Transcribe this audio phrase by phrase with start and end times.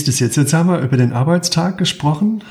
[0.00, 0.36] Ist es jetzt?
[0.36, 2.42] Jetzt haben wir über den Arbeitstag gesprochen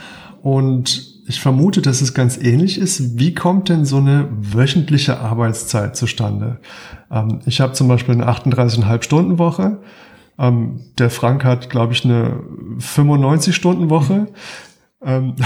[0.43, 3.17] und ich vermute, dass es ganz ähnlich ist.
[3.17, 6.59] Wie kommt denn so eine wöchentliche Arbeitszeit zustande?
[7.11, 9.79] Ähm, ich habe zum Beispiel eine 38,5 Stunden Woche.
[10.37, 12.39] Ähm, der Frank hat, glaube ich, eine
[12.77, 14.27] 95 Stunden Woche.
[15.03, 15.35] Ähm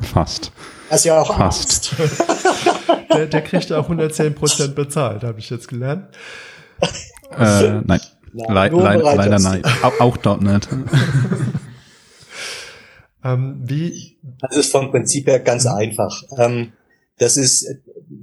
[0.00, 0.50] Fast.
[0.88, 1.94] Das ist ja auch Fast.
[3.10, 6.06] der, der kriegt auch 110 Prozent bezahlt, habe ich jetzt gelernt.
[7.36, 8.00] Äh, nein.
[8.32, 9.62] Le le leider nein.
[9.82, 10.68] Auch, auch dort nicht.
[13.24, 14.18] ähm, wie?
[14.40, 16.22] Das ist vom Prinzip her ganz einfach.
[16.38, 16.72] Ähm,
[17.18, 17.66] das ist,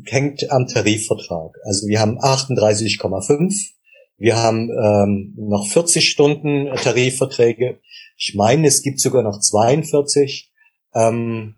[0.06, 1.58] hängt am Tarifvertrag.
[1.64, 3.74] Also wir haben 38,5.
[4.18, 7.80] Wir haben ähm, noch 40 Stunden Tarifverträge.
[8.18, 10.52] Ich meine, es gibt sogar noch 42.
[10.96, 11.56] Ähm,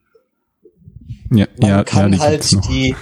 [1.32, 2.96] ja, man ja, kann ja, halt die,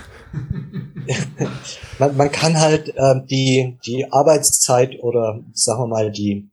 [2.00, 6.50] man, man kann halt äh, die, die Arbeitszeit oder sagen wir mal die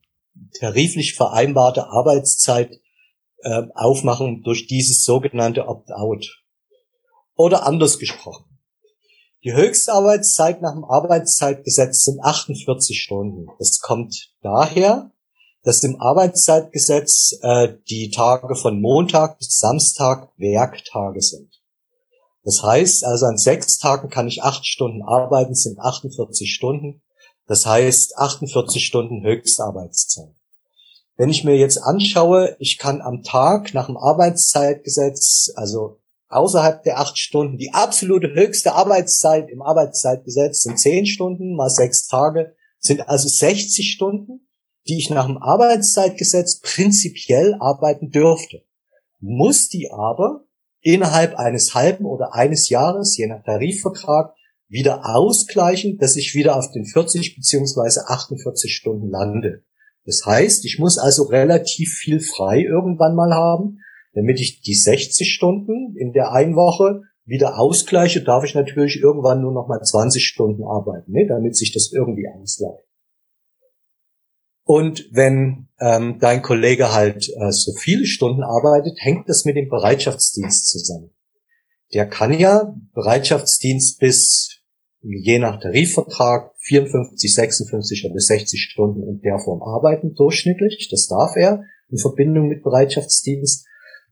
[0.59, 2.81] tariflich vereinbarte Arbeitszeit
[3.43, 6.43] äh, aufmachen durch dieses sogenannte Opt-out.
[7.37, 8.45] Oder anders gesprochen.
[9.45, 13.49] Die höchste Arbeitszeit nach dem Arbeitszeitgesetz sind 48 Stunden.
[13.59, 15.11] Das kommt daher,
[15.63, 21.54] dass im Arbeitszeitgesetz äh, die Tage von Montag bis Samstag Werktage sind.
[22.45, 27.03] Das heißt, also an sechs Tagen kann ich acht Stunden arbeiten, sind 48 Stunden.
[27.47, 30.35] Das heißt 48 Stunden Höchstarbeitszeit.
[31.17, 36.99] Wenn ich mir jetzt anschaue, ich kann am Tag nach dem Arbeitszeitgesetz, also außerhalb der
[36.99, 43.09] acht Stunden, die absolute höchste Arbeitszeit im Arbeitszeitgesetz sind zehn Stunden mal sechs Tage, sind
[43.09, 44.49] also 60 Stunden,
[44.87, 48.63] die ich nach dem Arbeitszeitgesetz prinzipiell arbeiten dürfte.
[49.21, 50.45] Muss die aber
[50.85, 54.35] innerhalb eines halben oder eines Jahres, je nach Tarifvertrag,
[54.69, 59.63] wieder ausgleichen, dass ich wieder auf den 40 beziehungsweise 48 Stunden lande.
[60.05, 63.81] Das heißt, ich muss also relativ viel frei irgendwann mal haben,
[64.13, 69.41] damit ich die 60 Stunden in der einen Woche wieder ausgleiche, darf ich natürlich irgendwann
[69.41, 72.85] nur noch mal 20 Stunden arbeiten, ne, damit sich das irgendwie ausgleicht.
[74.65, 79.69] Und wenn ähm, dein Kollege halt äh, so viele Stunden arbeitet, hängt das mit dem
[79.69, 81.11] Bereitschaftsdienst zusammen.
[81.93, 84.63] Der kann ja Bereitschaftsdienst bis,
[85.03, 90.89] je nach Tarifvertrag, 54, 56 oder 60 Stunden in der Form arbeiten, durchschnittlich.
[90.91, 93.67] Das darf er in Verbindung mit Bereitschaftsdienst.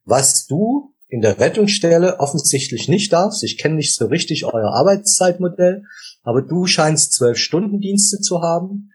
[0.05, 5.85] Was du in der Rettungsstelle offensichtlich nicht darfst, ich kenne nicht so richtig euer Arbeitszeitmodell,
[6.23, 8.92] aber du scheinst zwölf Stunden Dienste zu haben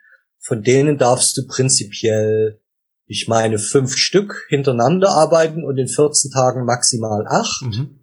[0.47, 2.61] von denen darfst du prinzipiell,
[3.05, 7.63] ich meine, fünf Stück hintereinander arbeiten und in 14 Tagen maximal acht.
[7.63, 7.99] Mhm.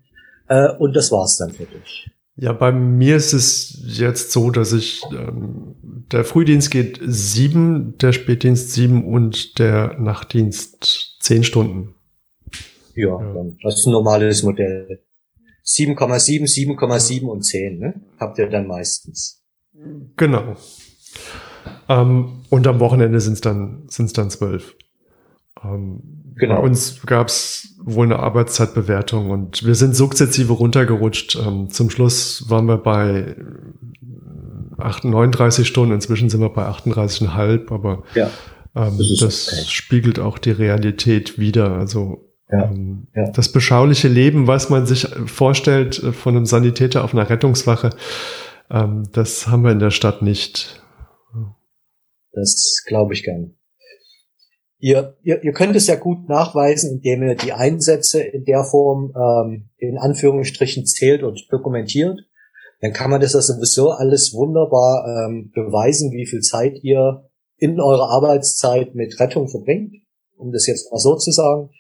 [0.49, 2.11] Äh, und das war's dann für dich.
[2.37, 5.77] Ja, bei mir ist es jetzt so, dass ich ähm,
[6.13, 11.95] der Frühdienst geht sieben, der Spätdienst sieben und der Nachtdienst zehn Stunden.
[12.95, 13.45] Ja, ja.
[13.63, 15.01] Das ist ein normales Modell.
[15.65, 17.95] 7,7, 7,7 und 10, ne?
[18.19, 19.43] Habt ihr dann meistens.
[20.17, 20.57] Genau.
[21.89, 24.75] Ähm, und am Wochenende sind es dann, sind's dann zwölf.
[25.63, 26.01] Ähm,
[26.37, 26.57] genau.
[26.57, 31.37] Bei uns gab es wohl eine Arbeitszeitbewertung und wir sind sukzessive runtergerutscht.
[31.37, 33.37] Ähm, zum Schluss waren wir bei
[34.79, 38.31] 8, 39 Stunden, inzwischen sind wir bei 38,5, aber ja,
[38.75, 39.65] ähm, das, das okay.
[39.67, 41.73] spiegelt auch die Realität wider.
[41.73, 43.31] Also ja, ähm, ja.
[43.31, 47.91] das beschauliche Leben, was man sich vorstellt äh, von einem Sanitäter auf einer Rettungswache,
[48.71, 50.81] ähm, das haben wir in der Stadt nicht.
[52.35, 53.57] Das glaube ich gern.
[54.79, 59.15] Ihr, ihr, ihr könnt es ja gut nachweisen, indem ihr die Einsätze in der Form
[59.17, 62.21] ähm, in Anführungsstrichen zählt und dokumentiert.
[62.81, 67.81] Dann kann man das ja sowieso alles wunderbar ähm, beweisen, wie viel Zeit ihr in
[67.81, 69.95] eurer Arbeitszeit mit Rettung verbringt,
[70.37, 71.71] um das jetzt mal so zu sagen.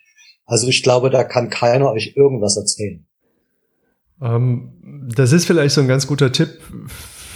[0.46, 3.06] Also ich glaube, da kann keiner euch irgendwas erzählen.
[4.22, 6.58] Ähm, das ist vielleicht so ein ganz guter Tipp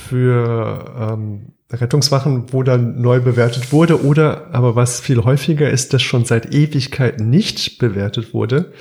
[0.08, 6.02] für ähm, Rettungswachen, wo dann neu bewertet wurde, oder aber was viel häufiger ist, dass
[6.02, 8.72] schon seit Ewigkeiten nicht bewertet wurde,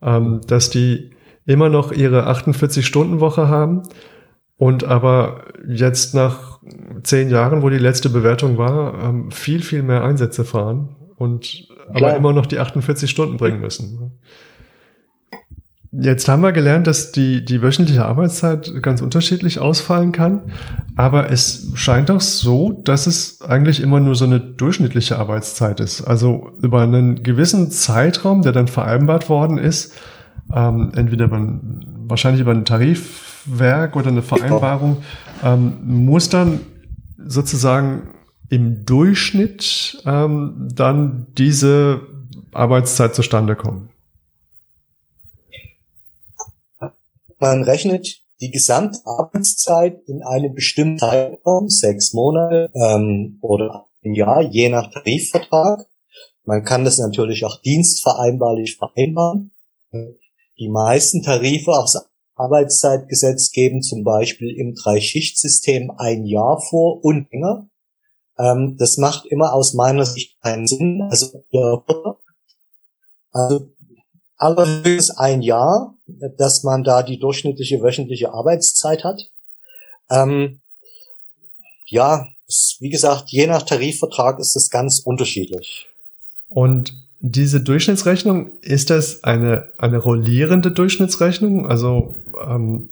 [0.00, 1.10] ähm, dass die
[1.44, 3.82] immer noch ihre 48-Stunden-Woche haben
[4.56, 6.60] und aber jetzt nach
[7.02, 12.10] zehn Jahren, wo die letzte Bewertung war, ähm, viel, viel mehr Einsätze fahren und Klar.
[12.10, 14.18] aber immer noch die 48 Stunden bringen müssen.
[15.90, 20.42] Jetzt haben wir gelernt, dass die, die wöchentliche Arbeitszeit ganz unterschiedlich ausfallen kann.
[20.96, 26.02] Aber es scheint doch so, dass es eigentlich immer nur so eine durchschnittliche Arbeitszeit ist.
[26.02, 29.94] Also über einen gewissen Zeitraum, der dann vereinbart worden ist,
[30.54, 31.58] ähm, entweder über,
[32.06, 34.98] wahrscheinlich über ein Tarifwerk oder eine Vereinbarung,
[35.42, 36.60] ähm, muss dann
[37.16, 38.10] sozusagen
[38.50, 42.00] im Durchschnitt ähm, dann diese
[42.52, 43.87] Arbeitszeit zustande kommen.
[47.38, 54.68] Man rechnet die Gesamtarbeitszeit in einem bestimmten Zeitraum, sechs Monate ähm, oder ein Jahr, je
[54.68, 55.86] nach Tarifvertrag.
[56.44, 59.50] Man kann das natürlich auch dienstvereinbarlich vereinbaren.
[60.58, 61.96] Die meisten Tarife aus
[62.36, 67.68] Arbeitszeitgesetz geben zum Beispiel im Dreischichtsystem ein Jahr vor und länger.
[68.38, 71.02] Ähm, das macht immer aus meiner Sicht keinen Sinn.
[71.10, 71.44] Also,
[73.32, 73.68] also
[74.36, 75.97] allerdings ein Jahr,
[76.36, 79.28] dass man da die durchschnittliche wöchentliche Arbeitszeit hat.
[80.10, 80.60] Ähm,
[81.86, 82.26] ja,
[82.80, 85.86] wie gesagt, je nach Tarifvertrag ist das ganz unterschiedlich.
[86.48, 91.66] Und diese Durchschnittsrechnung, ist das eine, eine rollierende Durchschnittsrechnung?
[91.66, 92.88] Also ähm,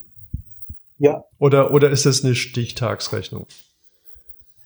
[0.99, 1.23] ja.
[1.39, 3.45] Oder, oder ist das eine Stichtagsrechnung?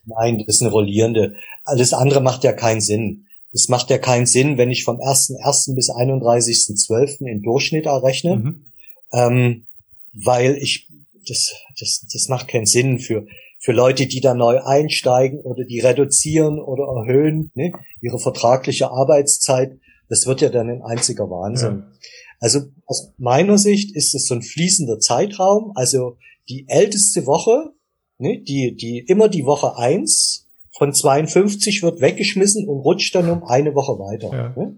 [0.06, 1.36] Nein, das ist eine rollierende.
[1.64, 3.28] Alles andere macht ja keinen Sinn.
[3.54, 5.76] Es macht ja keinen Sinn, wenn ich vom 1.1.
[5.76, 7.26] bis 31.12.
[7.26, 8.66] in Durchschnitt errechne, mhm.
[9.12, 9.68] ähm,
[10.14, 10.88] weil ich,
[11.28, 13.26] das, das, das macht keinen Sinn für,
[13.60, 19.78] für Leute, die da neu einsteigen oder die reduzieren oder erhöhen ne, ihre vertragliche Arbeitszeit.
[20.10, 21.80] Das wird ja dann ein einziger Wahnsinn.
[21.80, 21.92] Ja.
[22.40, 25.74] Also aus meiner Sicht ist es so ein fließender Zeitraum.
[25.76, 26.18] Also
[26.50, 27.72] die älteste Woche,
[28.18, 30.41] ne, die, die immer die Woche eins
[30.82, 34.32] von 52 wird weggeschmissen und rutscht dann um eine Woche weiter.
[34.36, 34.50] Ja.
[34.58, 34.78] Ne?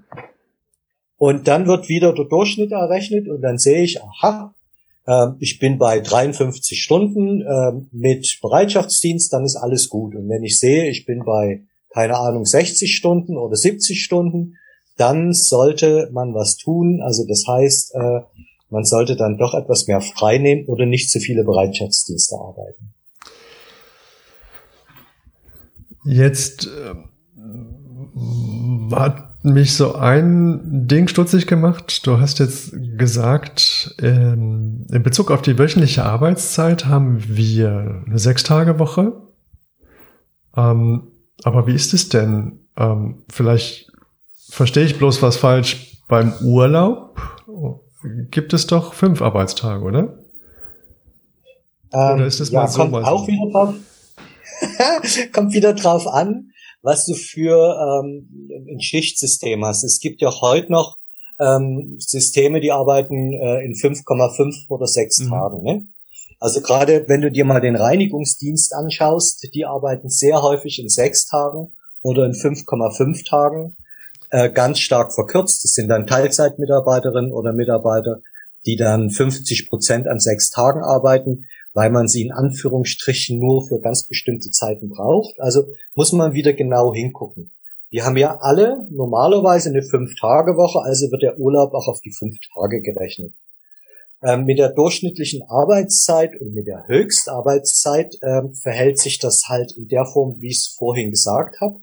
[1.16, 4.54] Und dann wird wieder der Durchschnitt errechnet und dann sehe ich, aha,
[5.08, 10.14] äh, ich bin bei 53 Stunden äh, mit Bereitschaftsdienst, dann ist alles gut.
[10.14, 11.62] Und wenn ich sehe, ich bin bei,
[11.94, 14.58] keine Ahnung, 60 Stunden oder 70 Stunden,
[14.98, 17.00] dann sollte man was tun.
[17.02, 18.20] Also das heißt, äh,
[18.70, 22.94] man sollte dann doch etwas mehr frei nehmen oder nicht zu viele Bereitschaftsdienste arbeiten.
[26.06, 26.96] Jetzt äh,
[28.96, 32.06] hat mich so ein Ding stutzig gemacht.
[32.06, 39.14] Du hast jetzt gesagt, ähm, in Bezug auf die wöchentliche Arbeitszeit haben wir eine Sechstagewoche.
[40.56, 41.08] Ähm,
[41.44, 42.60] aber wie ist es denn?
[42.78, 43.92] Ähm, vielleicht
[44.50, 46.02] verstehe ich bloß was falsch.
[46.08, 47.20] Beim Urlaub
[48.32, 50.20] gibt es doch fünf Arbeitstage, oder?
[51.92, 52.80] oder ähm, ist das ja, mal so?
[52.80, 53.76] Kommt mal auch wieder drauf
[55.34, 56.52] kommt wieder drauf an,
[56.82, 58.28] was du für ähm,
[58.70, 59.84] ein Schichtsystem hast.
[59.84, 60.98] Es gibt ja heute noch
[61.40, 65.30] ähm, Systeme, die arbeiten äh, in 5,5 oder 6 mhm.
[65.30, 65.64] Tagen.
[65.64, 65.86] Ne?
[66.40, 71.28] Also gerade wenn du dir mal den Reinigungsdienst anschaust, die arbeiten sehr häufig in 6
[71.28, 71.72] Tagen
[72.02, 73.76] oder in 5,5 Tagen,
[74.34, 75.64] äh, ganz stark verkürzt.
[75.64, 78.22] Das sind dann Teilzeitmitarbeiterinnen oder Mitarbeiter,
[78.66, 83.80] die dann 50 Prozent an sechs Tagen arbeiten weil man sie in Anführungsstrichen nur für
[83.80, 85.40] ganz bestimmte Zeiten braucht.
[85.40, 85.66] Also
[85.96, 87.52] muss man wieder genau hingucken.
[87.90, 92.38] Wir haben ja alle normalerweise eine Fünf-Tage-Woche, also wird der Urlaub auch auf die fünf
[92.54, 93.34] Tage gerechnet.
[94.24, 99.88] Ähm, mit der durchschnittlichen Arbeitszeit und mit der Höchstarbeitszeit ähm, verhält sich das halt in
[99.90, 101.82] der Form, wie ich es vorhin gesagt habe.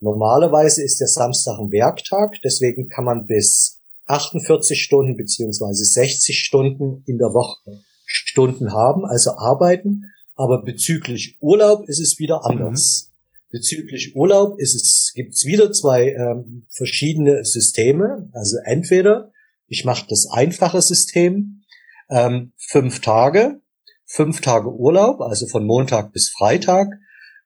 [0.00, 7.04] Normalerweise ist der Samstag ein Werktag, deswegen kann man bis 48 Stunden beziehungsweise 60 Stunden
[7.06, 10.04] in der Woche Stunden haben, also arbeiten.
[10.34, 13.08] Aber bezüglich Urlaub ist es wieder anders.
[13.08, 13.12] Mhm.
[13.50, 18.30] Bezüglich Urlaub ist es, gibt's wieder zwei ähm, verschiedene Systeme.
[18.32, 19.30] Also entweder
[19.66, 21.62] ich mache das einfache System,
[22.10, 23.60] ähm, fünf Tage,
[24.04, 26.88] fünf Tage Urlaub, also von Montag bis Freitag,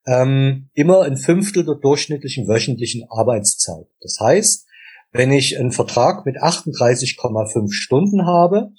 [0.06, 3.86] ähm, immer ein Fünftel der durchschnittlichen wöchentlichen Arbeitszeit.
[4.00, 4.66] Das heißt,
[5.12, 8.70] wenn ich einen Vertrag mit 38,5 Stunden habe,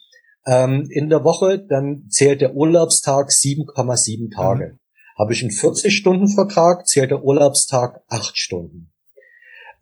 [0.47, 4.73] ähm, in der Woche, dann zählt der Urlaubstag 7,7 Tage.
[4.73, 4.79] Mhm.
[5.19, 8.91] Habe ich einen 40-Stunden-Vertrag, zählt der Urlaubstag 8 Stunden.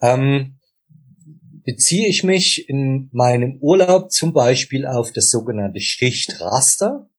[0.01, 0.60] Ähm,
[1.63, 7.10] beziehe ich mich in meinem Urlaub zum Beispiel auf das sogenannte Schichtraster,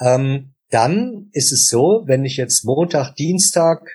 [0.00, 3.86] ähm, dann ist es so, wenn ich jetzt Montag, Dienstag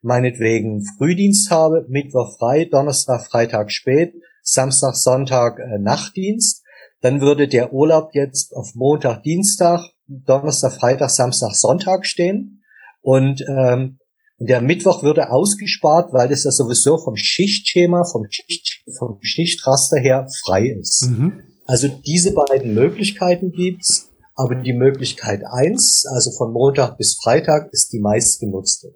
[0.00, 6.61] meinetwegen Frühdienst habe, Mittwoch frei, Donnerstag, Freitag spät, Samstag, Sonntag äh, Nachtdienst,
[7.02, 12.62] dann würde der Urlaub jetzt auf Montag, Dienstag, Donnerstag, Freitag, Samstag, Sonntag stehen
[13.02, 13.98] und ähm,
[14.38, 20.26] der Mittwoch würde ausgespart, weil das ja sowieso vom Schichtschema, vom, Schicht, vom Schichtraster her
[20.44, 21.10] frei ist.
[21.10, 21.42] Mhm.
[21.64, 27.92] Also diese beiden Möglichkeiten gibt's, aber die Möglichkeit eins, also von Montag bis Freitag, ist
[27.92, 28.94] die meistgenutzte.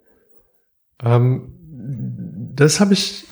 [1.05, 1.53] Ähm,
[2.55, 3.25] das habe ich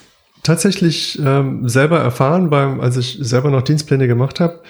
[0.45, 4.61] tatsächlich ähm, selber erfahren, beim, als ich selber noch Dienstpläne gemacht habe.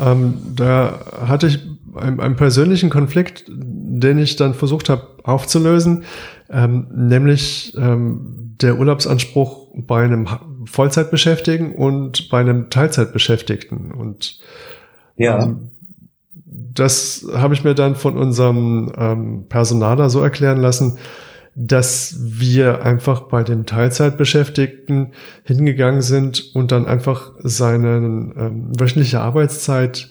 [0.00, 1.58] Ähm, da hatte ich
[1.96, 6.04] einen, einen, persönlichen Konflikt, den ich dann versucht habe aufzulösen,
[6.50, 10.28] ähm, nämlich ähm, der Urlaubsanspruch bei einem
[10.66, 13.92] Vollzeitbeschäftigten und bei einem Teilzeitbeschäftigten.
[13.92, 14.38] Und
[15.16, 15.42] ja.
[15.42, 15.70] Ähm,
[16.44, 20.98] das habe ich mir dann von unserem ähm, Personaler so erklären lassen,
[21.56, 25.12] dass wir einfach bei dem Teilzeitbeschäftigten
[25.44, 30.10] hingegangen sind und dann einfach seine ähm, wöchentliche Arbeitszeit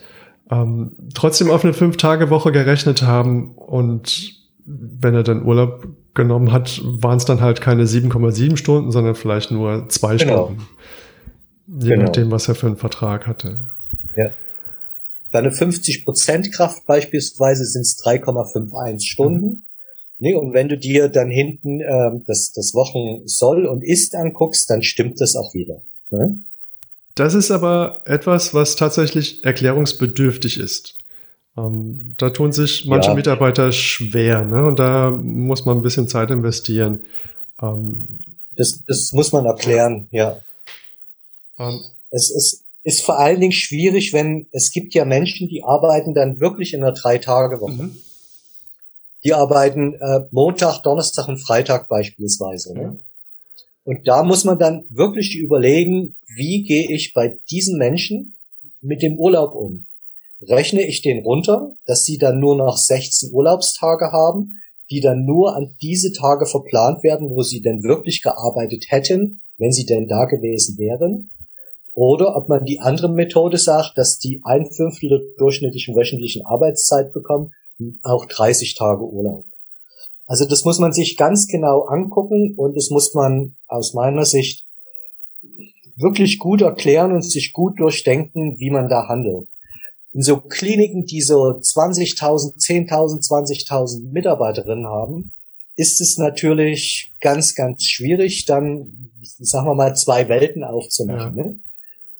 [0.49, 7.17] ähm, trotzdem auf eine Fünf-Tage-Woche gerechnet haben und wenn er dann Urlaub genommen hat, waren
[7.17, 10.45] es dann halt keine 7,7 Stunden, sondern vielleicht nur zwei genau.
[10.45, 10.67] Stunden.
[11.67, 12.03] Je genau.
[12.03, 13.67] nachdem, was er für einen Vertrag hatte.
[14.15, 14.29] Ja.
[15.31, 19.45] Bei einer 50% Kraft beispielsweise sind es 3,51 Stunden.
[19.45, 19.63] Mhm.
[20.23, 24.69] Nee, und wenn du dir dann hinten ähm, das, das Wochen soll und ist anguckst,
[24.69, 25.81] dann stimmt das auch wieder.
[26.11, 26.37] Ne?
[27.13, 30.95] Das ist aber etwas, was tatsächlich erklärungsbedürftig ist.
[31.57, 33.15] Ähm, da tun sich manche ja.
[33.15, 34.65] Mitarbeiter schwer, ne?
[34.65, 37.01] Und da muss man ein bisschen Zeit investieren.
[37.61, 38.07] Ähm,
[38.51, 40.37] das, das muss man erklären, ja.
[41.59, 46.13] Ähm, es ist, ist vor allen Dingen schwierig, wenn es gibt ja Menschen, die arbeiten
[46.13, 47.83] dann wirklich in einer Drei-Tage-Woche.
[47.83, 47.97] Mhm.
[49.23, 52.73] Die arbeiten äh, Montag, Donnerstag und Freitag beispielsweise.
[52.73, 52.99] Ne?
[53.85, 58.35] Und da muss man dann wirklich überlegen, wie gehe ich bei diesen Menschen
[58.81, 59.85] mit dem Urlaub um?
[60.41, 65.55] Rechne ich den runter, dass sie dann nur noch 16 Urlaubstage haben, die dann nur
[65.55, 70.25] an diese Tage verplant werden, wo sie denn wirklich gearbeitet hätten, wenn sie denn da
[70.25, 71.29] gewesen wären?
[71.93, 77.13] Oder ob man die andere Methode sagt, dass die ein Fünftel der durchschnittlichen wöchentlichen Arbeitszeit
[77.13, 77.53] bekommen
[78.03, 79.45] auch 30 Tage Urlaub.
[80.25, 84.65] Also das muss man sich ganz genau angucken und das muss man aus meiner Sicht
[85.95, 89.47] wirklich gut erklären und sich gut durchdenken, wie man da handelt.
[90.13, 95.31] In so Kliniken, die so 20.000, 10.000, 20.000 Mitarbeiterinnen haben,
[95.75, 101.37] ist es natürlich ganz, ganz schwierig, dann, sagen wir mal, zwei Welten aufzumachen.
[101.37, 101.43] Ja.
[101.43, 101.59] Ne?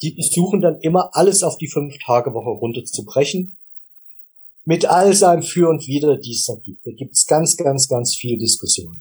[0.02, 3.58] Die versuchen dann immer alles auf die Fünf-Tage-Woche runterzubrechen
[4.66, 6.86] mit all seinem Für und Wider, die es da gibt.
[6.86, 8.98] Da gibt es ganz, ganz, ganz viel Diskussion.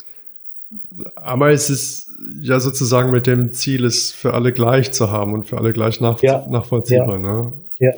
[1.16, 5.45] Aber es ist ja sozusagen mit dem Ziel, es für alle gleich zu haben und
[5.45, 6.47] für alle gleich nach, ja.
[6.49, 7.21] nachvollziehbar.
[7.21, 7.42] Ja.
[7.42, 7.52] Ne?
[7.78, 7.90] Ja.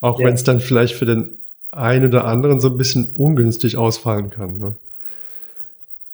[0.00, 0.26] Auch ja.
[0.26, 1.38] wenn es dann vielleicht für den
[1.70, 4.58] einen oder anderen so ein bisschen ungünstig ausfallen kann.
[4.58, 4.74] Ne?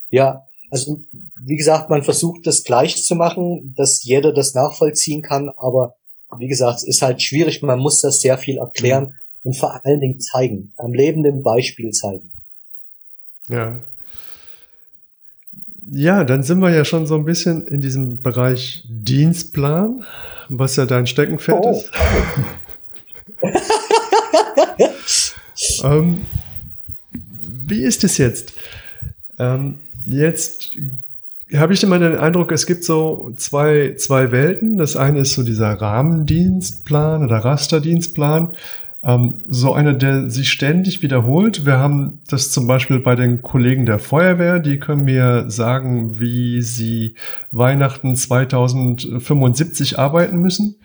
[0.09, 0.99] Ja, also
[1.39, 5.95] wie gesagt, man versucht das gleich zu machen, dass jeder das nachvollziehen kann, aber
[6.37, 9.15] wie gesagt, es ist halt schwierig, man muss das sehr viel erklären.
[9.47, 12.33] Und vor allen Dingen zeigen, am lebenden Beispiel zeigen.
[13.47, 13.79] Ja.
[15.89, 20.03] Ja, dann sind wir ja schon so ein bisschen in diesem Bereich Dienstplan,
[20.49, 21.71] was ja dein Steckenpferd oh.
[21.71, 21.89] ist.
[25.85, 26.25] ähm,
[27.39, 28.51] wie ist es jetzt?
[29.39, 29.75] Ähm,
[30.05, 30.77] jetzt
[31.53, 34.77] habe ich immer den Eindruck, es gibt so zwei, zwei Welten.
[34.77, 38.53] Das eine ist so dieser Rahmendienstplan oder Rasterdienstplan.
[39.03, 41.65] Ähm, so einer, der sich ständig wiederholt.
[41.65, 46.61] Wir haben das zum Beispiel bei den Kollegen der Feuerwehr, die können mir sagen, wie
[46.61, 47.15] sie
[47.51, 50.75] Weihnachten 2075 arbeiten müssen.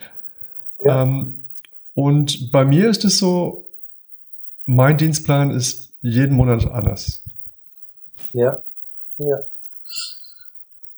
[0.84, 1.02] Ja.
[1.02, 1.34] Ähm,
[1.94, 3.64] und bei mir ist es so,
[4.64, 7.22] mein Dienstplan ist jeden Monat anders.
[8.32, 8.62] Ja,
[9.18, 9.38] ja.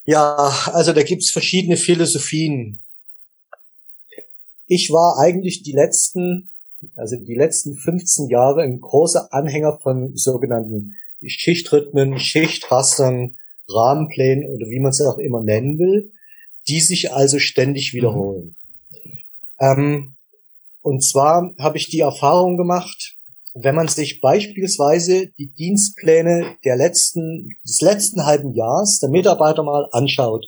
[0.06, 0.35] Ja,
[0.73, 2.78] also da gibt's verschiedene Philosophien.
[4.66, 6.50] Ich war eigentlich die letzten
[6.97, 13.38] also die letzten 15 Jahre ein großer Anhänger von sogenannten Schichtrhythmen, Schichtrastern,
[13.69, 16.12] Rahmenplänen oder wie man es auch immer nennen will,
[16.69, 17.97] die sich also ständig mhm.
[17.99, 18.57] wiederholen.
[19.05, 19.19] Mhm.
[19.61, 20.14] Ähm,
[20.83, 23.17] und zwar habe ich die Erfahrung gemacht,
[23.55, 29.88] wenn man sich beispielsweise die Dienstpläne der letzten, des letzten halben Jahres der Mitarbeiter mal
[29.93, 30.47] anschaut,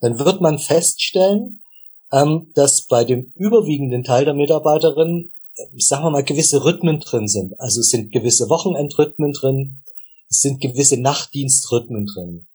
[0.00, 1.62] dann wird man feststellen,
[2.10, 5.32] ähm, dass bei dem überwiegenden Teil der Mitarbeiterinnen
[5.76, 7.58] sagen wir mal, gewisse Rhythmen drin sind.
[7.60, 9.82] Also es sind gewisse Wochenendrhythmen drin,
[10.30, 12.46] es sind gewisse Nachtdienstrhythmen drin.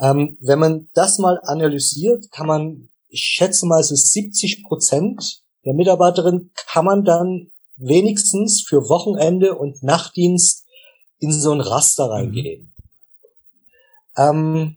[0.00, 5.74] Ähm, wenn man das mal analysiert, kann man, ich schätze mal so 70 Prozent der
[5.74, 10.64] Mitarbeiterin kann man dann wenigstens für Wochenende und Nachtdienst
[11.20, 12.72] in so ein Raster reingehen.
[14.16, 14.22] Mhm.
[14.22, 14.76] Ähm,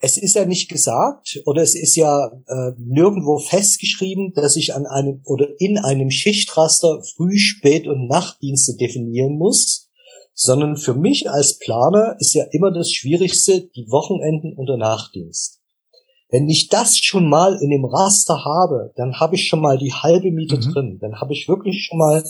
[0.00, 4.86] es ist ja nicht gesagt oder es ist ja äh, nirgendwo festgeschrieben, dass ich an
[4.86, 9.90] einem oder in einem Schichtraster Früh-, Spät- und Nachtdienste definieren muss,
[10.32, 15.60] sondern für mich als Planer ist ja immer das Schwierigste die Wochenenden und der Nachtdienst.
[16.30, 19.92] Wenn ich das schon mal in dem Raster habe, dann habe ich schon mal die
[19.92, 20.72] halbe Miete mhm.
[20.72, 20.98] drin.
[21.00, 22.24] Dann habe ich wirklich schon mal,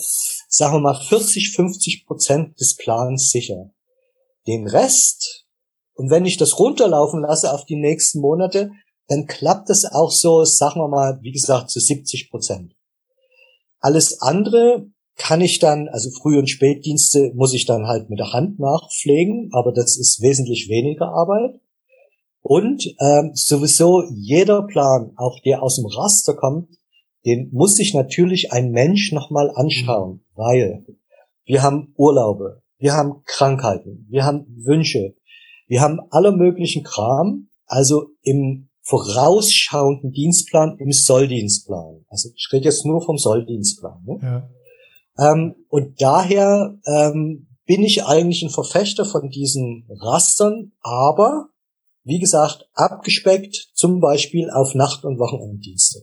[0.48, 3.70] sagen wir mal, 40, 50 Prozent des Plans sicher.
[4.46, 5.46] Den Rest,
[6.00, 8.70] und wenn ich das runterlaufen lasse auf die nächsten Monate,
[9.08, 12.74] dann klappt das auch so, sagen wir mal, wie gesagt, zu 70 Prozent.
[13.80, 18.32] Alles andere kann ich dann, also Früh- und Spätdienste muss ich dann halt mit der
[18.32, 21.60] Hand nachpflegen, aber das ist wesentlich weniger Arbeit.
[22.40, 26.70] Und ähm, sowieso jeder Plan, auch der aus dem Raster kommt,
[27.26, 30.20] den muss sich natürlich ein Mensch nochmal anschauen, mhm.
[30.34, 30.86] weil
[31.44, 35.14] wir haben Urlaube, wir haben Krankheiten, wir haben Wünsche,
[35.70, 42.04] wir haben aller möglichen Kram, also im vorausschauenden Dienstplan, im Solldienstplan.
[42.08, 44.02] Also ich rede jetzt nur vom Solldienstplan.
[44.04, 44.18] Ne?
[45.16, 45.30] Ja.
[45.32, 51.50] Ähm, und daher ähm, bin ich eigentlich ein Verfechter von diesen Rastern, aber
[52.02, 56.00] wie gesagt, abgespeckt, zum Beispiel auf Nacht- und Wochenenddienste.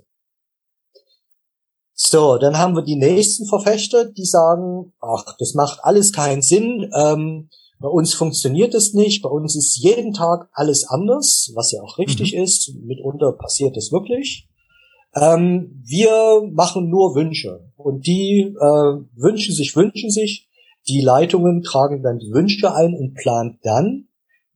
[1.93, 6.89] So, dann haben wir die nächsten Verfechter, die sagen, ach, das macht alles keinen Sinn,
[6.95, 11.81] ähm, bei uns funktioniert es nicht, bei uns ist jeden Tag alles anders, was ja
[11.81, 12.43] auch richtig mhm.
[12.43, 14.47] ist, mitunter passiert es wirklich.
[15.15, 20.49] Ähm, wir machen nur Wünsche und die äh, wünschen sich, wünschen sich,
[20.87, 24.07] die Leitungen tragen dann die Wünsche ein und planen dann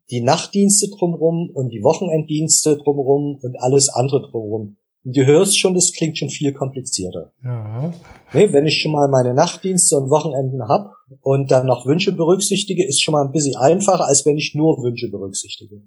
[0.09, 4.77] die Nachtdienste drumherum und die Wochenenddienste drumherum und alles andere drumherum.
[5.03, 7.31] Du hörst schon, das klingt schon viel komplizierter.
[7.43, 7.91] Ja.
[8.33, 12.85] Nee, wenn ich schon mal meine Nachtdienste und Wochenenden hab und dann noch Wünsche berücksichtige,
[12.85, 15.81] ist schon mal ein bisschen einfacher, als wenn ich nur Wünsche berücksichtige.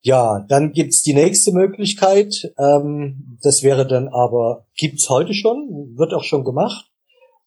[0.00, 2.52] Ja, dann gibt's die nächste Möglichkeit.
[2.56, 6.86] Ähm, das wäre dann aber, gibt's heute schon, wird auch schon gemacht,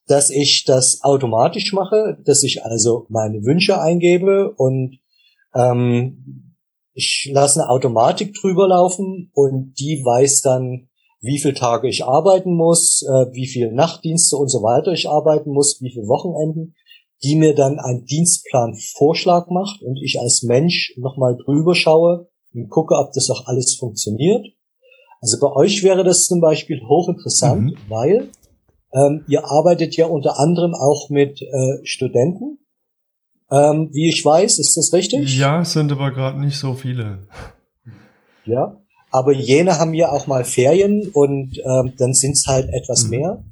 [0.08, 5.00] dass ich das automatisch mache, dass ich also meine Wünsche eingebe und
[5.54, 6.45] ähm,
[6.96, 10.88] ich lasse eine Automatik drüber laufen und die weiß dann,
[11.20, 15.52] wie viele Tage ich arbeiten muss, äh, wie viele Nachtdienste und so weiter ich arbeiten
[15.52, 16.74] muss, wie viele Wochenenden,
[17.22, 22.96] die mir dann einen Dienstplanvorschlag macht und ich als Mensch nochmal drüber schaue und gucke,
[22.96, 24.46] ob das auch alles funktioniert.
[25.20, 27.78] Also bei euch wäre das zum Beispiel hochinteressant, mhm.
[27.90, 28.30] weil
[28.94, 32.60] ähm, ihr arbeitet ja unter anderem auch mit äh, Studenten
[33.52, 35.38] ähm, wie ich weiß, ist das richtig?
[35.38, 37.28] Ja, es sind aber gerade nicht so viele.
[38.46, 38.78] Ja,
[39.12, 43.10] aber jene haben ja auch mal Ferien und ähm, dann sind es halt etwas mhm.
[43.10, 43.44] mehr.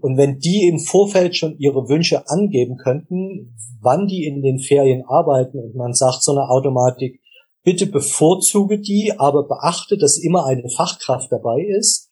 [0.00, 5.04] Und wenn die im Vorfeld schon ihre Wünsche angeben könnten, wann die in den Ferien
[5.06, 7.20] arbeiten und man sagt so eine Automatik,
[7.62, 12.05] bitte bevorzuge die, aber beachte, dass immer eine Fachkraft dabei ist,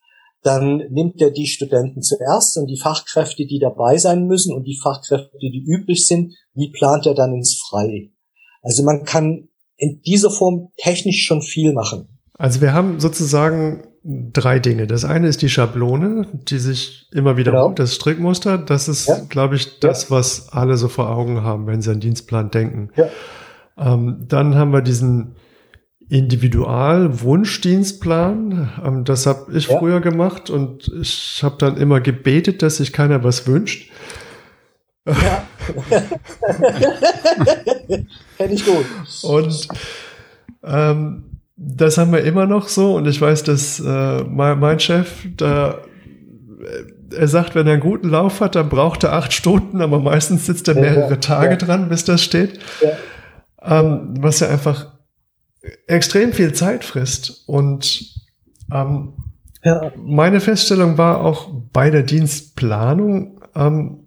[0.44, 4.78] dann nimmt er die Studenten zuerst und die Fachkräfte, die dabei sein müssen und die
[4.80, 8.10] Fachkräfte, die übrig sind, die plant er dann ins Freie.
[8.62, 12.08] Also man kann in dieser Form technisch schon viel machen.
[12.34, 14.86] Also wir haben sozusagen drei Dinge.
[14.86, 17.70] Das eine ist die Schablone, die sich immer wieder genau.
[17.70, 18.58] das Strickmuster.
[18.58, 19.20] Das ist, ja.
[19.28, 20.10] glaube ich, das, ja.
[20.10, 22.90] was alle so vor Augen haben, wenn sie an Dienstplan denken.
[22.96, 23.08] Ja.
[23.78, 25.36] Ähm, dann haben wir diesen
[26.14, 28.70] Individual-Wunschdienstplan.
[28.84, 29.78] Ähm, das habe ich ja.
[29.78, 33.90] früher gemacht und ich habe dann immer gebetet, dass sich keiner was wünscht.
[35.06, 35.44] Ja.
[38.38, 38.86] Kenn ich gut.
[39.22, 39.68] Und
[40.62, 41.24] ähm,
[41.56, 45.72] das haben wir immer noch so und ich weiß, dass äh, mein, mein Chef da
[45.72, 45.78] äh,
[47.16, 50.46] er sagt, wenn er einen guten Lauf hat, dann braucht er acht Stunden, aber meistens
[50.46, 51.56] sitzt er mehrere ja, Tage ja.
[51.56, 52.58] dran, bis das steht.
[53.62, 54.93] Ähm, was ja einfach
[55.86, 57.44] extrem viel Zeit frisst.
[57.46, 58.14] Und
[58.72, 59.14] ähm,
[59.62, 59.92] ja.
[59.96, 64.04] meine Feststellung war auch bei der Dienstplanung, ähm,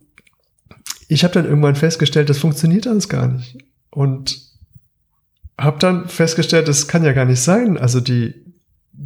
[1.07, 3.57] ich habe dann irgendwann festgestellt, das funktioniert alles gar nicht.
[3.89, 4.41] Und
[5.57, 7.77] habe dann festgestellt, das kann ja gar nicht sein.
[7.77, 8.35] Also die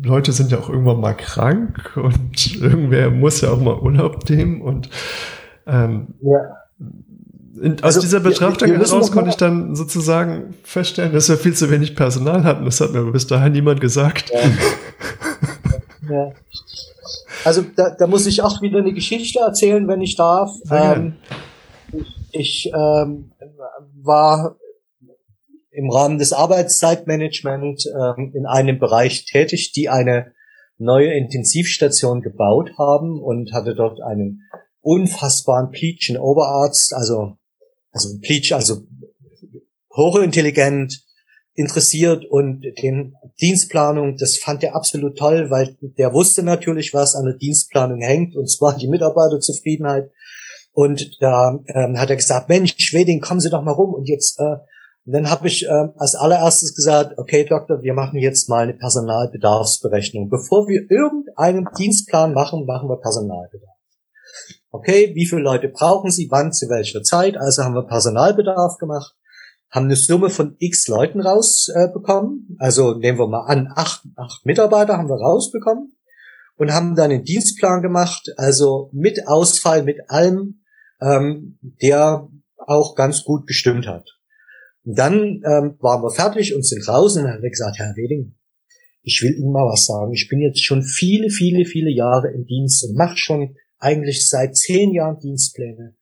[0.04, 4.62] Leute sind ja auch irgendwann mal krank und irgendwer muss ja auch mal Urlaub nehmen
[4.62, 4.90] und
[5.68, 6.40] ähm, ja.
[7.60, 11.54] Aus also, dieser Betrachtung wir, wir heraus konnte ich dann sozusagen feststellen, dass wir viel
[11.54, 12.66] zu wenig Personal hatten.
[12.66, 14.32] Das hat mir bis dahin niemand gesagt.
[14.32, 14.40] Ja.
[16.10, 16.32] ja.
[17.44, 20.52] Also da, da muss ich auch wieder eine Geschichte erzählen, wenn ich darf.
[20.70, 21.16] Ähm,
[22.32, 23.32] ich ähm,
[24.02, 24.56] war
[25.72, 30.34] im Rahmen des Arbeitszeitmanagement ähm, in einem Bereich tätig, die eine
[30.78, 34.42] neue Intensivstation gebaut haben und hatte dort einen
[34.82, 37.38] unfassbaren Pleatschen Oberarzt, also
[37.92, 38.82] also Pleach, also
[39.96, 41.04] hochintelligent,
[41.54, 47.26] interessiert und den Dienstplanung, das fand er absolut toll, weil der wusste natürlich, was an
[47.26, 50.10] der Dienstplanung hängt, und zwar die Mitarbeiterzufriedenheit.
[50.74, 53.94] Und da ähm, hat er gesagt, Mensch, Schweding, kommen Sie doch mal rum.
[53.94, 54.56] Und jetzt, äh,
[55.06, 58.76] und dann habe ich äh, als allererstes gesagt, okay, Doktor, wir machen jetzt mal eine
[58.76, 60.30] Personalbedarfsberechnung.
[60.30, 63.71] Bevor wir irgendeinen Dienstplan machen, machen wir Personalbedarf.
[64.72, 67.38] Okay, wie viele Leute brauchen Sie, wann, zu welcher Zeit?
[67.38, 69.16] Also haben wir Personalbedarf gemacht
[69.72, 72.58] haben eine Summe von x Leuten rausbekommen.
[72.60, 75.94] Äh, also nehmen wir mal an, acht, acht Mitarbeiter haben wir rausbekommen
[76.58, 80.62] und haben dann einen Dienstplan gemacht, also mit Ausfall, mit allem,
[81.00, 84.08] ähm, der auch ganz gut gestimmt hat.
[84.84, 88.36] Und dann ähm, waren wir fertig und sind raus und haben gesagt, Herr Weding,
[89.04, 90.12] ich will Ihnen mal was sagen.
[90.12, 94.56] Ich bin jetzt schon viele, viele, viele Jahre im Dienst und mache schon eigentlich seit
[94.56, 95.96] zehn Jahren Dienstpläne.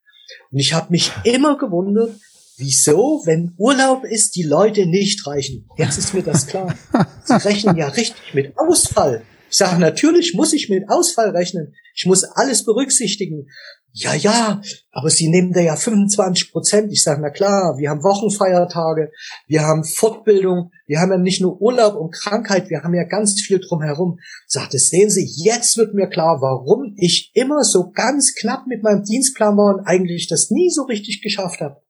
[0.51, 2.15] Und ich habe mich immer gewundert,
[2.57, 5.67] wieso, wenn Urlaub ist, die Leute nicht reichen.
[5.77, 6.75] Jetzt ist mir das klar.
[7.23, 9.23] Sie rechnen ja richtig mit Ausfall.
[9.49, 11.73] Ich sage, natürlich muss ich mit Ausfall rechnen.
[11.95, 13.47] Ich muss alles berücksichtigen.
[13.91, 16.91] Ja, ja, aber Sie nehmen da ja 25 Prozent.
[16.91, 19.11] Ich sage, na klar, wir haben Wochenfeiertage,
[19.47, 23.41] wir haben Fortbildung, wir haben ja nicht nur Urlaub und Krankheit, wir haben ja ganz
[23.41, 24.19] viel drumherum.
[24.47, 28.83] Sagt, das sehen Sie, jetzt wird mir klar, warum ich immer so ganz knapp mit
[28.83, 31.81] meinem Dienstplan war und eigentlich das nie so richtig geschafft habe.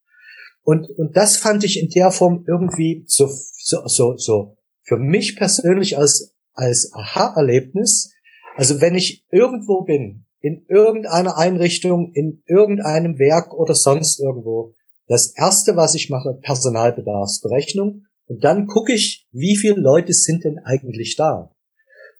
[0.63, 5.35] Und, und das fand ich in der Form irgendwie so, so, so, so für mich
[5.35, 8.13] persönlich als, als Aha-Erlebnis.
[8.55, 14.73] Also wenn ich irgendwo bin, in irgendeiner Einrichtung, in irgendeinem Werk oder sonst irgendwo,
[15.07, 18.05] das erste, was ich mache, Personalbedarfsberechnung.
[18.27, 21.51] Und dann gucke ich, wie viele Leute sind denn eigentlich da?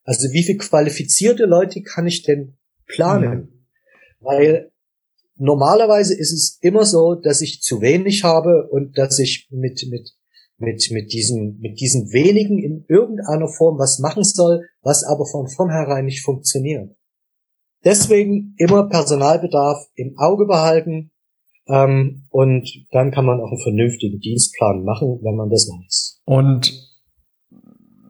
[0.03, 3.39] Also wie viele qualifizierte Leute kann ich denn planen?
[3.39, 3.65] Mhm.
[4.21, 4.71] Weil
[5.35, 10.15] normalerweise ist es immer so, dass ich zu wenig habe und dass ich mit, mit,
[10.57, 15.47] mit, mit diesen, mit diesen wenigen in irgendeiner Form was machen soll, was aber von
[15.47, 16.95] vornherein nicht funktioniert.
[17.85, 21.11] Deswegen immer Personalbedarf im Auge behalten,
[21.69, 26.21] ähm, und dann kann man auch einen vernünftigen Dienstplan machen, wenn man das weiß.
[26.25, 26.73] Und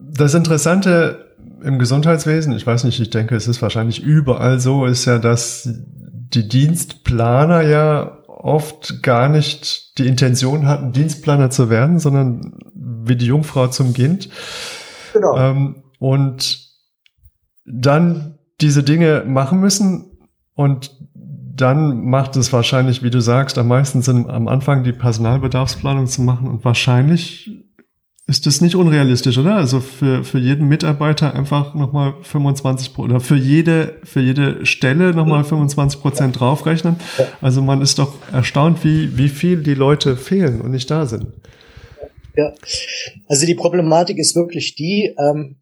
[0.00, 5.04] das Interessante im Gesundheitswesen, ich weiß nicht, ich denke, es ist wahrscheinlich überall so, ist
[5.04, 12.54] ja, dass die Dienstplaner ja oft gar nicht die Intention hatten, Dienstplaner zu werden, sondern
[12.74, 14.30] wie die Jungfrau zum Kind.
[15.12, 15.36] Genau.
[15.36, 16.70] Ähm, und
[17.66, 20.18] dann diese Dinge machen müssen
[20.54, 26.06] und dann macht es wahrscheinlich, wie du sagst, am meisten Sinn, am Anfang die Personalbedarfsplanung
[26.06, 27.50] zu machen und wahrscheinlich
[28.26, 29.56] ist das nicht unrealistisch, oder?
[29.56, 35.42] Also für, für jeden Mitarbeiter einfach nochmal 25 oder für jede, für jede Stelle nochmal
[35.42, 36.94] 25 Prozent draufrechnen.
[37.40, 41.26] Also man ist doch erstaunt, wie, wie viel die Leute fehlen und nicht da sind.
[42.36, 42.52] Ja,
[43.26, 45.56] also die Problematik ist wirklich die, ähm,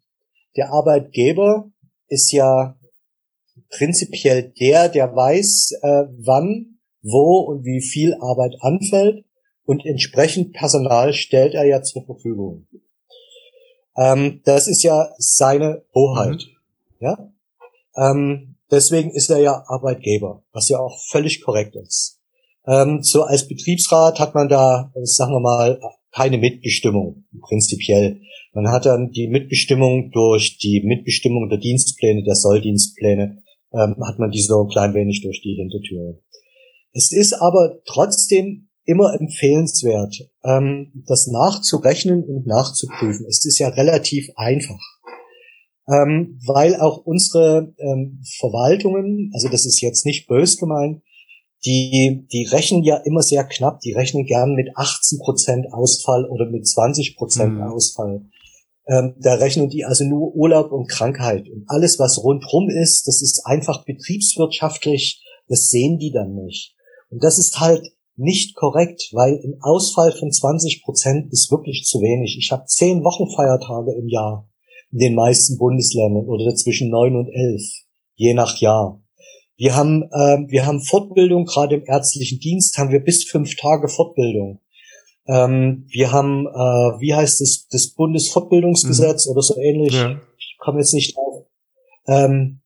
[0.55, 1.71] der Arbeitgeber
[2.07, 2.75] ist ja
[3.69, 9.25] prinzipiell der, der weiß, äh, wann, wo und wie viel Arbeit anfällt
[9.65, 12.67] und entsprechend Personal stellt er ja zur Verfügung.
[13.95, 16.47] Ähm, das ist ja seine Hoheit.
[16.99, 17.05] Mhm.
[17.05, 17.31] Ja?
[17.95, 22.19] Ähm, deswegen ist er ja Arbeitgeber, was ja auch völlig korrekt ist.
[22.67, 25.79] Ähm, so als Betriebsrat hat man da, sagen wir mal,
[26.11, 28.21] keine Mitbestimmung, prinzipiell.
[28.53, 34.31] Man hat dann die Mitbestimmung durch die Mitbestimmung der Dienstpläne, der Solldienstpläne, ähm, hat man
[34.31, 36.19] die so ein klein wenig durch die Hintertür.
[36.93, 43.25] Es ist aber trotzdem immer empfehlenswert, ähm, das nachzurechnen und nachzuprüfen.
[43.27, 44.79] Es ist ja relativ einfach,
[45.87, 51.03] ähm, weil auch unsere ähm, Verwaltungen, also das ist jetzt nicht bös gemeint,
[51.65, 56.49] die, die rechnen ja immer sehr knapp, die rechnen gern mit 18 Prozent Ausfall oder
[56.49, 57.63] mit 20 Prozent mhm.
[57.63, 58.21] Ausfall.
[58.89, 61.47] Ähm, da rechnen die also nur Urlaub und Krankheit.
[61.47, 66.75] Und alles, was rundrum ist, das ist einfach betriebswirtschaftlich, das sehen die dann nicht.
[67.11, 71.99] Und das ist halt nicht korrekt, weil ein Ausfall von 20 Prozent ist wirklich zu
[71.99, 72.37] wenig.
[72.39, 74.49] Ich habe zehn Wochenfeiertage im Jahr
[74.91, 77.61] in den meisten Bundesländern oder zwischen neun und elf,
[78.15, 79.01] je nach Jahr.
[79.55, 83.87] Wir haben, äh, wir haben Fortbildung, gerade im ärztlichen Dienst haben wir bis fünf Tage
[83.87, 84.61] Fortbildung.
[85.29, 89.31] Ähm, wir haben, äh, wie heißt es, das Bundesfortbildungsgesetz mhm.
[89.31, 89.93] oder so ähnlich.
[89.93, 90.19] Ja.
[90.37, 91.45] Ich komme jetzt nicht drauf.
[92.07, 92.61] Ähm,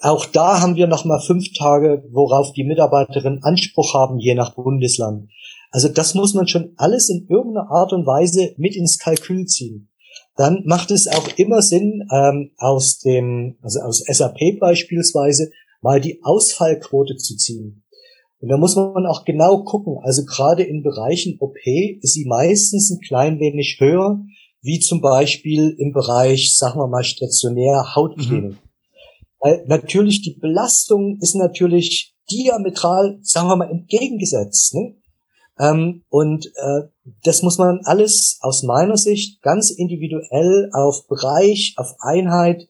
[0.00, 5.30] auch da haben wir nochmal fünf Tage, worauf die Mitarbeiterinnen Anspruch haben, je nach Bundesland.
[5.70, 9.88] Also das muss man schon alles in irgendeiner Art und Weise mit ins Kalkül ziehen.
[10.36, 15.50] Dann macht es auch immer Sinn, ähm, aus dem, also aus SAP beispielsweise,
[15.82, 17.81] mal die Ausfallquote zu ziehen.
[18.42, 19.98] Und da muss man auch genau gucken.
[20.02, 24.20] Also gerade in Bereichen OP ist sie meistens ein klein wenig höher,
[24.62, 28.54] wie zum Beispiel im Bereich, sagen wir mal, stationär Hautklinik.
[28.54, 28.58] Mhm.
[29.38, 34.74] Weil natürlich die Belastung ist natürlich diametral, sagen wir mal, entgegengesetzt.
[34.74, 34.96] Ne?
[35.60, 36.88] Ähm, und äh,
[37.22, 42.68] das muss man alles aus meiner Sicht ganz individuell auf Bereich, auf Einheit,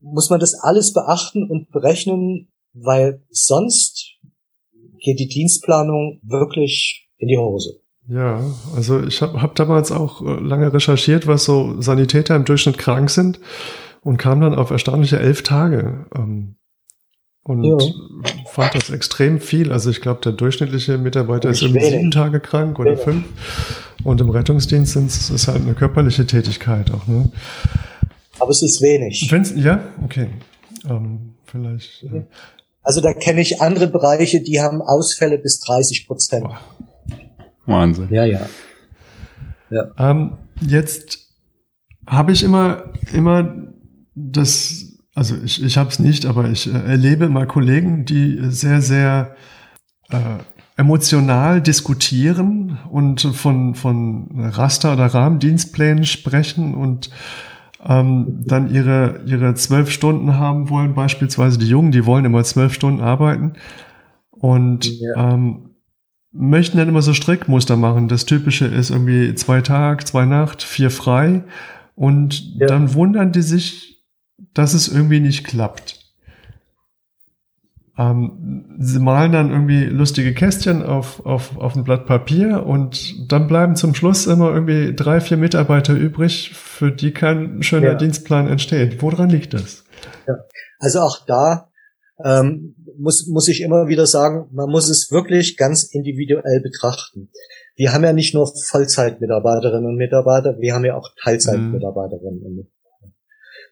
[0.00, 4.07] muss man das alles beachten und berechnen, weil sonst
[5.08, 7.80] geht die Dienstplanung wirklich in die Hose.
[8.08, 8.42] Ja,
[8.74, 13.10] also ich habe hab damals auch äh, lange recherchiert, was so Sanitäter im Durchschnitt krank
[13.10, 13.40] sind
[14.02, 16.06] und kam dann auf erstaunliche elf Tage.
[16.14, 16.56] Ähm,
[17.42, 17.78] und ja.
[18.46, 19.72] fand das extrem viel.
[19.72, 23.24] Also ich glaube, der durchschnittliche Mitarbeiter ist irgendwie sieben Tage krank oder fünf.
[24.04, 27.06] Und im Rettungsdienst ist es halt eine körperliche Tätigkeit auch.
[27.06, 27.30] Ne?
[28.38, 29.26] Aber es ist wenig.
[29.30, 30.28] Wenn's, ja, okay.
[30.88, 32.02] Ähm, vielleicht.
[32.02, 32.22] Ja.
[32.88, 36.46] Also da kenne ich andere Bereiche, die haben Ausfälle bis 30 Prozent.
[37.66, 38.08] Wahnsinn.
[38.10, 38.48] Ja, ja.
[39.68, 39.90] ja.
[39.98, 41.18] Ähm, jetzt
[42.06, 43.54] habe ich immer, immer
[44.14, 48.80] das also ich, ich habe es nicht, aber ich äh, erlebe mal Kollegen, die sehr,
[48.80, 49.36] sehr
[50.08, 50.18] äh,
[50.78, 57.10] emotional diskutieren und von, von Raster- oder Rahmendienstplänen sprechen und
[57.84, 62.74] ähm, dann ihre, ihre zwölf Stunden haben wollen, beispielsweise die Jungen, die wollen immer zwölf
[62.74, 63.54] Stunden arbeiten
[64.30, 65.34] und ja.
[65.34, 65.70] ähm,
[66.32, 68.08] möchten dann immer so Strickmuster machen.
[68.08, 71.44] Das Typische ist irgendwie zwei Tag, zwei Nacht, vier frei
[71.94, 72.66] und ja.
[72.66, 74.04] dann wundern die sich,
[74.54, 75.97] dass es irgendwie nicht klappt.
[77.98, 83.48] Ähm, sie malen dann irgendwie lustige Kästchen auf, auf, auf ein Blatt Papier und dann
[83.48, 87.94] bleiben zum Schluss immer irgendwie drei, vier Mitarbeiter übrig, für die kein schöner ja.
[87.94, 89.02] Dienstplan entsteht.
[89.02, 89.84] Woran liegt das?
[90.28, 90.34] Ja.
[90.78, 91.70] Also auch da
[92.24, 97.30] ähm, muss, muss ich immer wieder sagen, man muss es wirklich ganz individuell betrachten.
[97.74, 102.77] Wir haben ja nicht nur Vollzeitmitarbeiterinnen und Mitarbeiter, wir haben ja auch Teilzeitmitarbeiterinnen und Mitarbeiter.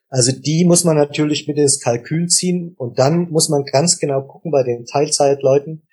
[0.09, 4.23] Also die muss man natürlich mit ins Kalkül ziehen und dann muss man ganz genau
[4.23, 5.87] gucken bei den Teilzeitleuten.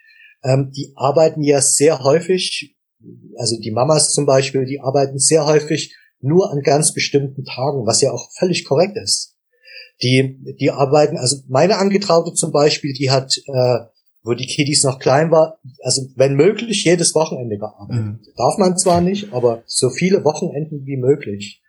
[0.44, 2.76] Ähm, die arbeiten ja sehr häufig,
[3.38, 8.02] also die Mamas zum Beispiel, die arbeiten sehr häufig nur an ganz bestimmten Tagen, was
[8.02, 9.36] ja auch völlig korrekt ist.
[10.02, 13.80] Die, die arbeiten, also meine Angetraute zum Beispiel, die hat, äh,
[14.24, 18.04] wo die Kiddies noch klein war, also wenn möglich jedes Wochenende gearbeitet.
[18.04, 18.20] Mhm.
[18.38, 21.63] Darf man zwar nicht, aber so viele Wochenenden wie möglich.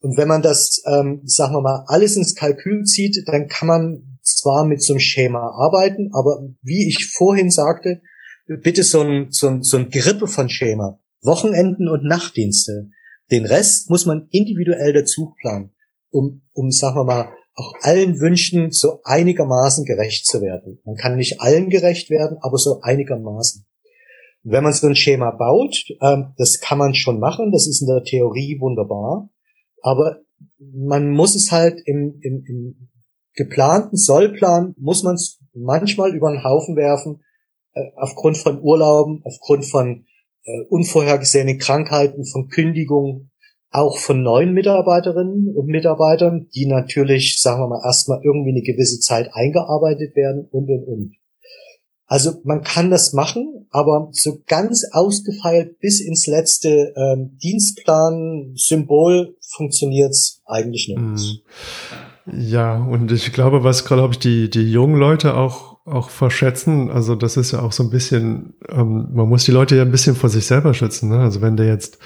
[0.00, 4.18] Und wenn man das, ähm, sagen wir mal, alles ins Kalkül zieht, dann kann man
[4.22, 8.02] zwar mit so einem Schema arbeiten, aber wie ich vorhin sagte,
[8.46, 11.00] bitte so ein, so ein, so ein Grippe von Schema.
[11.22, 12.90] Wochenenden und Nachtdienste.
[13.30, 15.74] Den Rest muss man individuell dazu planen,
[16.10, 20.78] um, um, sagen wir mal, auch allen Wünschen so einigermaßen gerecht zu werden.
[20.84, 23.66] Man kann nicht allen gerecht werden, aber so einigermaßen.
[24.42, 27.88] Wenn man so ein Schema baut, ähm, das kann man schon machen, das ist in
[27.88, 29.28] der Theorie wunderbar.
[29.86, 30.18] Aber
[30.58, 32.88] man muss es halt im, im, im
[33.34, 37.22] geplanten Sollplan, muss man es manchmal über den Haufen werfen,
[37.72, 40.04] äh, aufgrund von Urlauben, aufgrund von
[40.42, 43.30] äh, unvorhergesehenen Krankheiten, von Kündigungen,
[43.70, 48.98] auch von neuen Mitarbeiterinnen und Mitarbeitern, die natürlich, sagen wir mal, erstmal irgendwie eine gewisse
[48.98, 51.16] Zeit eingearbeitet werden und und und.
[52.06, 60.42] Also man kann das machen, aber so ganz ausgefeilt bis ins letzte ähm, Dienstplan-Symbol funktioniert's
[60.46, 60.98] eigentlich nicht.
[60.98, 62.38] Mhm.
[62.38, 67.14] Ja, und ich glaube, was glaube ich die die jungen Leute auch auch verschätzen, also
[67.14, 70.16] das ist ja auch so ein bisschen, ähm, man muss die Leute ja ein bisschen
[70.16, 71.10] vor sich selber schützen.
[71.10, 71.20] Ne?
[71.20, 71.98] Also wenn du jetzt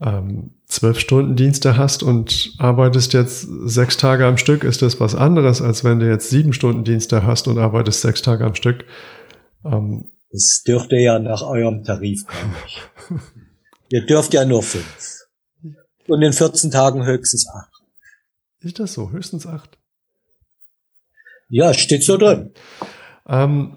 [0.00, 5.14] ähm, zwölf Stunden Dienste hast und arbeitest jetzt sechs Tage am Stück, ist das was
[5.14, 8.84] anderes, als wenn du jetzt sieben Stunden Dienste hast und arbeitest sechs Tage am Stück.
[9.64, 13.22] Ähm, das dürfte ja nach eurem Tarif gar nicht.
[13.88, 15.17] Ihr dürft ja nur fünf.
[16.08, 17.70] Und in 14 Tagen höchstens acht.
[18.60, 19.10] Ist das so?
[19.10, 19.78] Höchstens acht?
[21.48, 22.52] Ja, steht so drin.
[23.26, 23.76] Ähm,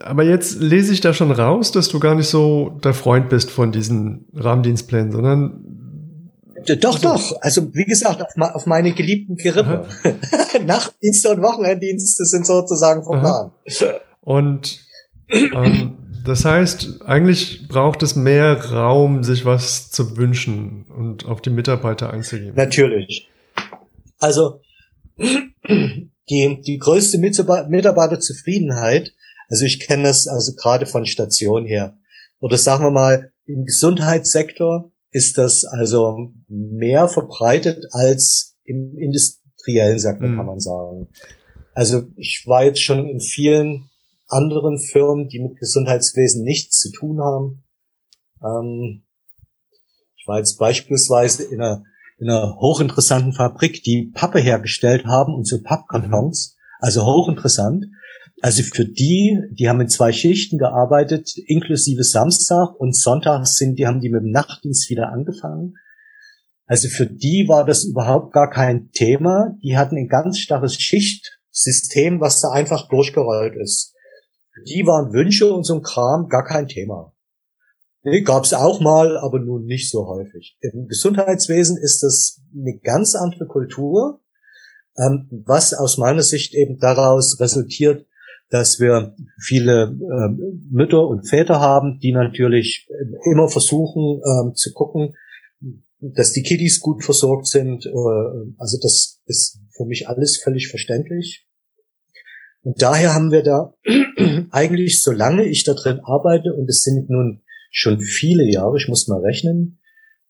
[0.00, 3.50] aber jetzt lese ich da schon raus, dass du gar nicht so der Freund bist
[3.50, 5.64] von diesen Rahmendienstplänen, sondern
[6.80, 7.38] doch, also, doch.
[7.40, 9.86] Also wie gesagt, auf, auf meine geliebten Gerippe.
[10.64, 13.50] Nachtdienste und Wochenenddienste sind sozusagen vom Plan.
[14.20, 14.78] Und
[15.28, 21.50] ähm, das heißt, eigentlich braucht es mehr Raum, sich was zu wünschen und auf die
[21.50, 22.54] Mitarbeiter einzugehen.
[22.54, 23.28] Natürlich.
[24.18, 24.60] Also
[25.18, 29.12] die, die größte Mitarbeiterzufriedenheit,
[29.48, 31.96] also ich kenne das also gerade von Station her,
[32.40, 40.28] oder sagen wir mal, im Gesundheitssektor ist das also mehr verbreitet als im industriellen Sektor,
[40.28, 40.36] mhm.
[40.36, 41.08] kann man sagen.
[41.74, 43.90] Also ich war jetzt schon in vielen
[44.32, 47.64] anderen Firmen, die mit Gesundheitswesen nichts zu tun haben.
[48.42, 49.04] Ähm,
[50.16, 51.84] ich war jetzt beispielsweise in einer,
[52.18, 56.56] in einer hochinteressanten Fabrik, die Pappe hergestellt haben und so Pappkartons.
[56.56, 56.62] Mhm.
[56.78, 57.86] Also hochinteressant.
[58.40, 63.86] Also für die, die haben in zwei Schichten gearbeitet, inklusive Samstag und Sonntag sind, die
[63.86, 65.74] haben die mit dem Nachtdienst wieder angefangen.
[66.66, 69.56] Also für die war das überhaupt gar kein Thema.
[69.62, 73.91] Die hatten ein ganz starres Schichtsystem, was da einfach durchgerollt ist.
[74.52, 77.12] Für die waren Wünsche und so ein Kram gar kein Thema.
[78.04, 80.58] Nee, gab's auch mal, aber nun nicht so häufig.
[80.60, 84.20] Im Gesundheitswesen ist das eine ganz andere Kultur,
[84.98, 88.06] ähm, was aus meiner Sicht eben daraus resultiert,
[88.50, 90.28] dass wir viele äh,
[90.70, 92.88] Mütter und Väter haben, die natürlich
[93.24, 95.14] immer versuchen ähm, zu gucken,
[96.00, 97.86] dass die Kiddies gut versorgt sind.
[97.86, 97.90] Äh,
[98.58, 101.46] also das ist für mich alles völlig verständlich.
[102.62, 103.74] Und daher haben wir da
[104.50, 109.08] eigentlich, solange ich da drin arbeite, und es sind nun schon viele Jahre, ich muss
[109.08, 109.78] mal rechnen,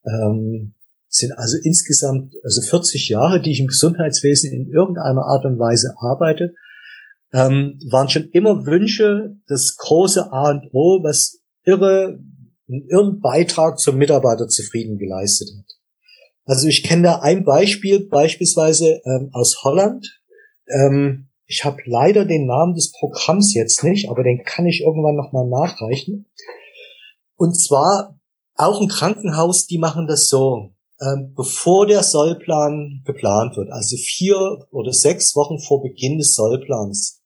[0.05, 0.75] ähm,
[1.09, 5.95] sind also insgesamt also 40 Jahre, die ich im Gesundheitswesen in irgendeiner Art und Weise
[5.99, 6.55] arbeite,
[7.35, 12.19] ähm, waren schon immer Wünsche, das große A und O, was irre,
[12.69, 15.67] einen irren Beitrag zum Mitarbeiter zufrieden geleistet hat.
[16.45, 20.21] Also ich kenne da ein Beispiel, beispielsweise ähm, aus Holland.
[20.67, 25.17] Ähm, ich habe leider den Namen des Programms jetzt nicht, aber den kann ich irgendwann
[25.17, 26.27] nochmal nachreichen.
[27.37, 28.19] Und zwar
[28.55, 30.71] auch ein Krankenhaus, die machen das so.
[31.01, 37.23] Ähm, bevor der Sollplan geplant wird, also vier oder sechs Wochen vor Beginn des Sollplans,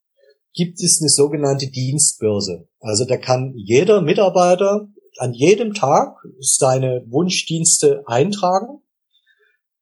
[0.53, 2.67] gibt es eine sogenannte Dienstbörse.
[2.79, 8.81] Also da kann jeder Mitarbeiter an jedem Tag seine Wunschdienste eintragen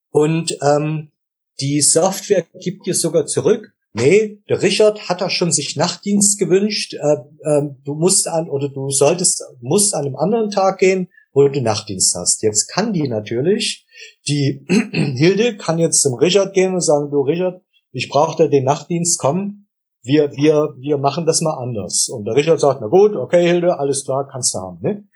[0.10, 1.12] und ähm,
[1.60, 3.75] die Software gibt dir sogar zurück.
[3.98, 6.96] Nee, der Richard hat da schon sich Nachtdienst gewünscht.
[6.96, 7.16] Äh,
[7.50, 11.62] äh, du musst an oder du solltest musst an einem anderen Tag gehen, wo du
[11.62, 12.44] Nachtdienst hast.
[12.44, 13.88] Jetzt kann die natürlich,
[14.28, 14.66] die
[15.18, 17.62] Hilde kann jetzt zum Richard gehen und sagen, du Richard,
[17.94, 19.68] ich brauche da den Nachtdienst, komm,
[20.04, 22.10] wir, wir, wir machen das mal anders.
[22.10, 24.80] Und der Richard sagt, na gut, okay, Hilde, alles klar, kannst du haben.
[24.82, 25.08] Ne?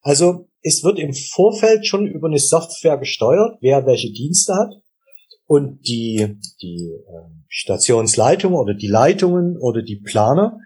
[0.00, 4.74] Also es wird im Vorfeld schon über eine Software gesteuert, wer welche Dienste hat.
[5.48, 10.58] Und die, die äh, Stationsleitung oder die Leitungen oder die Planer,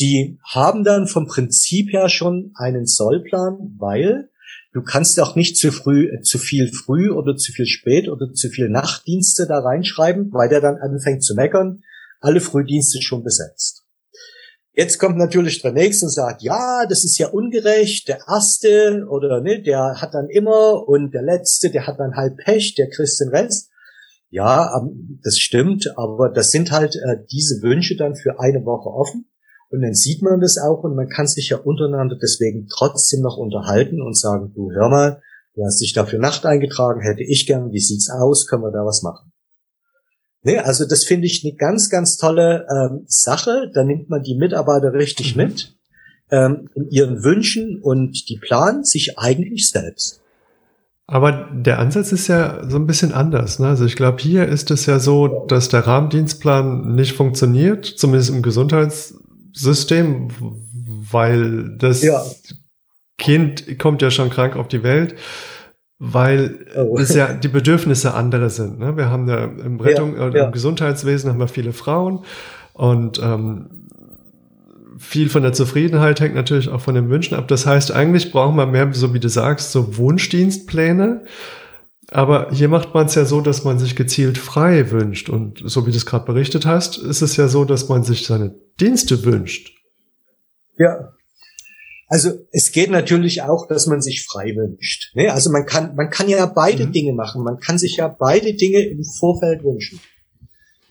[0.00, 4.28] die haben dann vom Prinzip her schon einen Sollplan, weil
[4.72, 8.32] du kannst auch nicht zu früh, äh, zu viel früh oder zu viel spät oder
[8.32, 11.84] zu viel Nachtdienste da reinschreiben, weil der dann anfängt zu meckern
[12.20, 13.84] alle Frühdienste schon besetzt.
[14.72, 19.40] Jetzt kommt natürlich der Nächste und sagt, ja, das ist ja ungerecht, der Erste oder
[19.40, 23.20] ne, der hat dann immer und der Letzte, der hat dann halt Pech, der kriegt
[23.20, 23.70] den Rest.
[24.34, 28.90] Ja, ähm, das stimmt, aber das sind halt äh, diese Wünsche dann für eine Woche
[28.90, 29.26] offen.
[29.70, 33.36] Und dann sieht man das auch und man kann sich ja untereinander deswegen trotzdem noch
[33.36, 35.22] unterhalten und sagen, du hör mal,
[35.54, 38.84] du hast dich dafür Nacht eingetragen, hätte ich gern, wie sieht's aus, können wir da
[38.84, 39.30] was machen?
[40.42, 43.70] Nee, also das finde ich eine ganz, ganz tolle ähm, Sache.
[43.72, 45.44] Da nimmt man die Mitarbeiter richtig mhm.
[45.44, 45.76] mit
[46.32, 50.23] ähm, in ihren Wünschen und die planen sich eigentlich selbst.
[51.06, 53.58] Aber der Ansatz ist ja so ein bisschen anders.
[53.58, 53.68] Ne?
[53.68, 58.42] Also ich glaube, hier ist es ja so, dass der Rahmendienstplan nicht funktioniert, zumindest im
[58.42, 60.28] Gesundheitssystem,
[61.10, 62.24] weil das ja.
[63.18, 65.14] Kind kommt ja schon krank auf die Welt
[65.98, 66.98] weil oh.
[66.98, 68.78] es ja die Bedürfnisse andere sind.
[68.78, 68.96] Ne?
[68.96, 70.44] Wir haben ja im Rettung, ja, ja.
[70.46, 72.24] im Gesundheitswesen haben wir viele Frauen
[72.72, 73.83] und ähm,
[75.04, 77.48] viel von der Zufriedenheit hängt natürlich auch von den Wünschen ab.
[77.48, 81.24] Das heißt, eigentlich brauchen wir mehr, so wie du sagst, so Wunschdienstpläne.
[82.10, 85.28] Aber hier macht man es ja so, dass man sich gezielt frei wünscht.
[85.28, 88.26] Und so wie du es gerade berichtet hast, ist es ja so, dass man sich
[88.26, 89.72] seine Dienste wünscht.
[90.78, 91.14] Ja,
[92.08, 95.14] also es geht natürlich auch, dass man sich frei wünscht.
[95.14, 95.32] Ne?
[95.32, 96.92] Also man kann, man kann ja beide mhm.
[96.92, 97.42] Dinge machen.
[97.42, 100.00] Man kann sich ja beide Dinge im Vorfeld wünschen.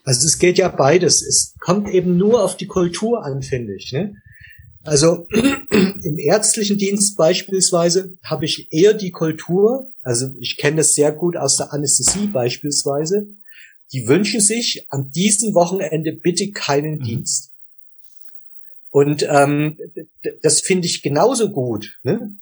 [0.04, 1.22] Also es geht ja beides.
[1.22, 3.92] Es kommt eben nur auf die Kultur an, finde ich.
[3.94, 4.16] Ne?
[4.84, 5.28] Also
[5.70, 11.38] im ärztlichen Dienst beispielsweise habe ich eher die Kultur, also ich kenne das sehr gut
[11.38, 13.28] aus der Anästhesie beispielsweise,
[13.94, 17.04] die wünschen sich an diesem Wochenende bitte keinen mhm.
[17.04, 17.52] Dienst.
[18.90, 19.78] Und ähm,
[20.42, 22.36] das finde ich genauso gut, ne?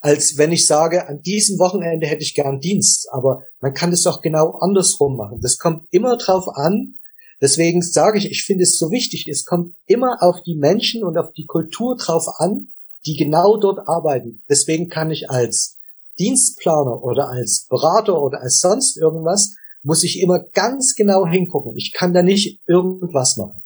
[0.00, 3.08] als wenn ich sage, an diesem Wochenende hätte ich gern Dienst.
[3.12, 5.40] Aber man kann das doch genau andersrum machen.
[5.40, 6.96] Das kommt immer drauf an,
[7.42, 11.18] Deswegen sage ich, ich finde es so wichtig, es kommt immer auf die Menschen und
[11.18, 12.68] auf die Kultur drauf an,
[13.04, 14.42] die genau dort arbeiten.
[14.48, 15.76] Deswegen kann ich als
[16.20, 21.76] Dienstplaner oder als Berater oder als sonst irgendwas, muss ich immer ganz genau hingucken.
[21.76, 23.62] Ich kann da nicht irgendwas machen.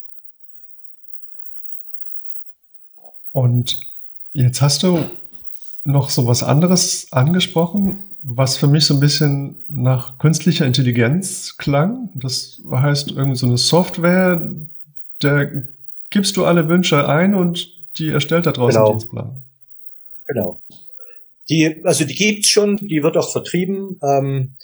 [3.33, 3.79] Und
[4.33, 5.05] jetzt hast du
[5.85, 12.09] noch so was anderes angesprochen, was für mich so ein bisschen nach künstlicher Intelligenz klang.
[12.15, 14.51] Das heißt, irgendeine so eine Software,
[15.21, 15.47] da
[16.11, 18.91] gibst du alle Wünsche ein und die erstellt da draußen genau.
[18.91, 19.31] Dienstplan.
[20.27, 20.61] Genau.
[21.49, 24.01] Die, also die gibt's schon, die wird auch vertrieben.
[24.03, 24.55] Ähm,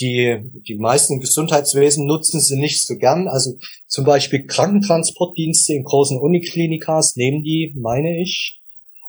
[0.00, 3.28] die, die meisten Gesundheitswesen nutzen sie nicht so gern.
[3.28, 8.60] Also zum Beispiel Krankentransportdienste in großen Uniklinikas nehmen die, meine ich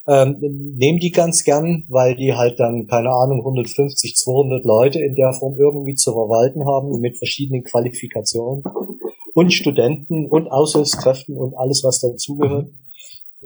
[0.08, 0.38] ähm,
[0.78, 5.34] nehmen die ganz gern, weil die halt dann, keine Ahnung, 150, 200 Leute in der
[5.34, 8.64] Form irgendwie zu verwalten haben mit verschiedenen Qualifikationen
[9.34, 12.70] und Studenten und Aushilfskräften und alles, was dazugehört.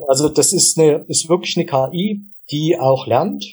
[0.08, 3.44] Also das ist eine, ist wirklich eine KI, die auch lernt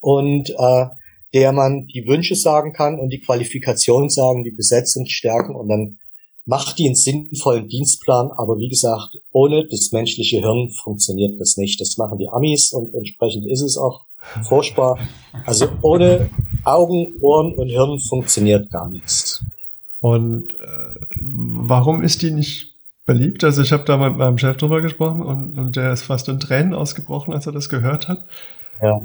[0.00, 0.86] und äh,
[1.34, 5.98] der man die Wünsche sagen kann und die Qualifikation sagen, die Besetzung stärken und dann
[6.44, 11.80] macht die einen sinnvollen Dienstplan, aber wie gesagt, ohne das menschliche Hirn funktioniert das nicht.
[11.80, 14.06] Das machen die Amis und entsprechend ist es auch
[14.48, 14.98] furchtbar.
[15.46, 16.30] Also ohne
[16.64, 19.44] Augen, Ohren und Hirn funktioniert gar nichts.
[20.00, 22.74] Und äh, warum ist die nicht
[23.06, 23.44] beliebt?
[23.44, 26.40] Also ich habe da mit meinem Chef drüber gesprochen und, und der ist fast in
[26.40, 28.24] Tränen ausgebrochen, als er das gehört hat.
[28.82, 29.00] Ja.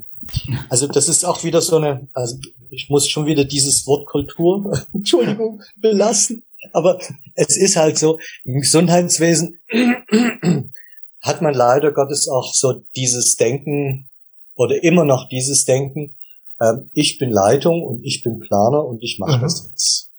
[0.69, 2.37] Also das ist auch wieder so eine, also
[2.71, 6.43] ich muss schon wieder dieses Wort Kultur, Entschuldigung, belassen.
[6.73, 6.99] Aber
[7.35, 9.59] es ist halt so, im Gesundheitswesen
[11.21, 14.09] hat man leider Gottes auch so dieses Denken
[14.55, 16.15] oder immer noch dieses Denken,
[16.59, 19.41] ähm, ich bin Leitung und ich bin Planer und ich mache mhm.
[19.41, 20.09] das jetzt.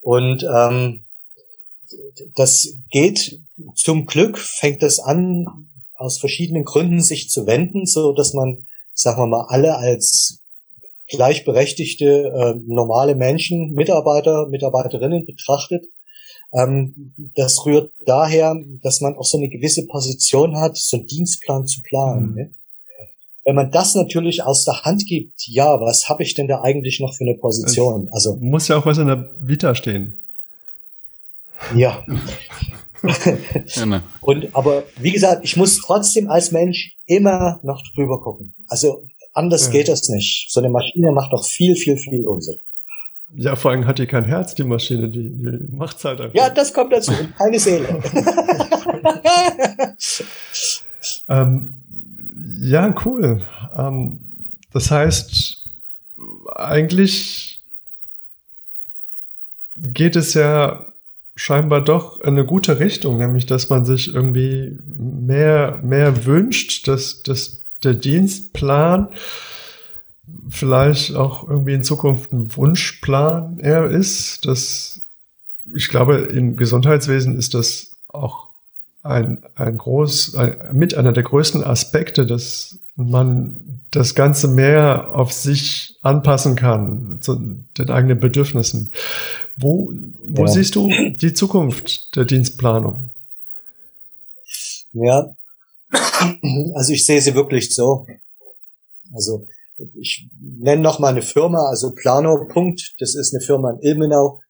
[0.00, 1.04] Und ähm,
[2.34, 3.40] das geht
[3.76, 5.46] zum Glück, fängt das an,
[5.94, 10.41] aus verschiedenen Gründen sich zu wenden, so dass man, sagen wir mal, alle als
[11.08, 15.84] gleichberechtigte äh, normale Menschen, Mitarbeiter, Mitarbeiterinnen betrachtet.
[16.52, 21.66] Ähm, das rührt daher, dass man auch so eine gewisse Position hat, so einen Dienstplan
[21.66, 22.30] zu planen.
[22.30, 22.34] Mhm.
[22.34, 22.50] Ne?
[23.44, 27.00] Wenn man das natürlich aus der Hand gibt, ja, was habe ich denn da eigentlich
[27.00, 28.06] noch für eine Position?
[28.08, 30.16] Es also muss ja auch was in der Vita stehen.
[31.74, 32.04] Ja.
[33.74, 34.00] genau.
[34.20, 38.54] Und aber wie gesagt, ich muss trotzdem als Mensch immer noch drüber gucken.
[38.68, 39.72] Also Anders ja.
[39.72, 40.50] geht das nicht.
[40.50, 42.58] So eine Maschine macht doch viel, viel, viel Unsinn.
[43.34, 46.34] Ja, vor allem hat die kein Herz, die Maschine, die, die macht's halt einfach.
[46.34, 47.12] Ja, das kommt dazu.
[47.38, 47.88] Keine Seele.
[51.28, 51.74] ähm,
[52.60, 53.42] ja, cool.
[53.74, 54.20] Ähm,
[54.72, 55.64] das heißt,
[56.54, 57.60] eigentlich
[59.76, 60.86] geht es ja
[61.34, 67.22] scheinbar doch in eine gute Richtung, nämlich dass man sich irgendwie mehr, mehr wünscht, dass,
[67.22, 69.08] dass der Dienstplan
[70.48, 74.46] vielleicht auch irgendwie in Zukunft ein Wunschplan eher ist.
[74.46, 75.00] Das,
[75.74, 78.48] ich glaube, im Gesundheitswesen ist das auch
[79.02, 85.32] ein, ein groß, ein, mit einer der größten Aspekte, dass man das Ganze mehr auf
[85.32, 87.34] sich anpassen kann, zu
[87.78, 88.92] den eigenen Bedürfnissen.
[89.56, 89.92] Wo,
[90.24, 90.48] wo ja.
[90.48, 93.10] siehst du die Zukunft der Dienstplanung?
[94.92, 95.34] Ja,
[96.74, 98.06] also ich sehe sie wirklich so.
[99.14, 99.46] Also
[100.00, 102.46] ich nenne noch mal eine Firma, also Plano.
[102.48, 102.94] Punkt.
[102.98, 104.40] Das ist eine Firma in Ilmenau,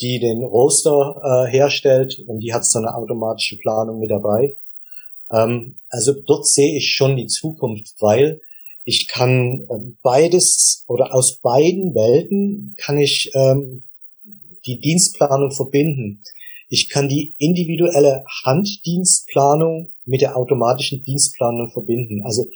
[0.00, 4.56] die den Roster äh, herstellt und die hat so eine automatische Planung mit dabei.
[5.30, 8.40] Ähm, also dort sehe ich schon die Zukunft, weil
[8.84, 13.84] ich kann äh, beides oder aus beiden Welten kann ich ähm,
[14.66, 16.22] die Dienstplanung verbinden.
[16.68, 22.22] Ich kann die individuelle Handdienstplanung mit der automatischen Dienstplanung verbinden.
[22.24, 22.48] Also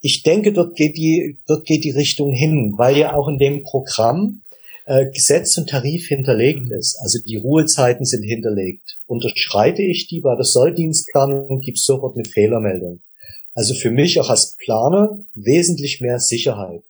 [0.00, 3.62] ich denke, dort geht die, dort geht die Richtung hin, weil ja auch in dem
[3.62, 4.42] Programm
[4.86, 6.98] äh, Gesetz und Tarif hinterlegt ist.
[7.02, 8.98] Also die Ruhezeiten sind hinterlegt.
[9.06, 13.00] Unterschreite ich die bei der Solldienstplanung, gibt es sofort eine Fehlermeldung.
[13.54, 16.82] Also für mich auch als Planer wesentlich mehr Sicherheit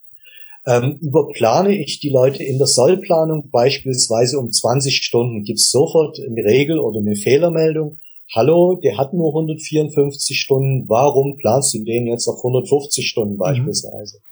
[0.66, 6.18] ähm, überplane ich die Leute in der Sollplanung beispielsweise um 20 Stunden, gibt es sofort
[6.20, 7.98] eine Regel oder eine Fehlermeldung.
[8.34, 13.38] Hallo, der hat nur 154 Stunden, warum planst du den jetzt auf 150 Stunden mhm.
[13.38, 14.18] beispielsweise?
[14.18, 14.22] Mhm.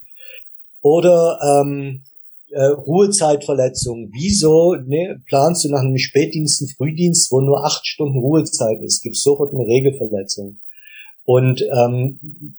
[0.81, 2.01] Oder ähm,
[2.51, 4.09] äh, Ruhezeitverletzung.
[4.13, 9.01] Wieso ne, planst du nach einem Spätdienst einen Frühdienst, wo nur acht Stunden Ruhezeit ist?
[9.03, 10.57] Gibt sofort eine Regelverletzung.
[11.25, 12.55] Und ähm,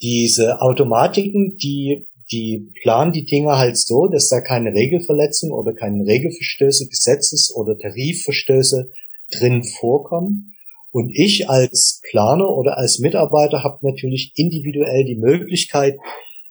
[0.00, 6.06] diese Automatiken, die die planen die Dinge halt so, dass da keine Regelverletzung oder keine
[6.06, 8.90] Regelverstöße, Gesetzes- oder Tarifverstöße
[9.30, 10.54] drin vorkommen.
[10.90, 15.96] Und ich als Planer oder als Mitarbeiter habe natürlich individuell die Möglichkeit,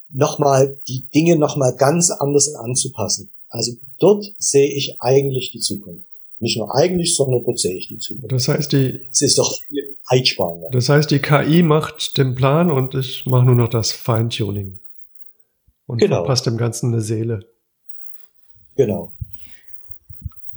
[0.10, 3.32] nochmal die Dinge nochmal ganz anders anzupassen.
[3.50, 6.08] Also dort sehe ich eigentlich die Zukunft.
[6.40, 8.32] Nicht nur eigentlich, sondern dort sehe ich die Zukunft.
[8.32, 9.00] Das heißt, die.
[9.10, 10.68] Es ist doch viel Zeitsparender.
[10.72, 14.80] Das heißt, die KI macht den Plan und ich mache nur noch das Feintuning.
[15.88, 16.18] Und genau.
[16.18, 17.46] verpasst dem Ganzen eine Seele.
[18.76, 19.12] Genau.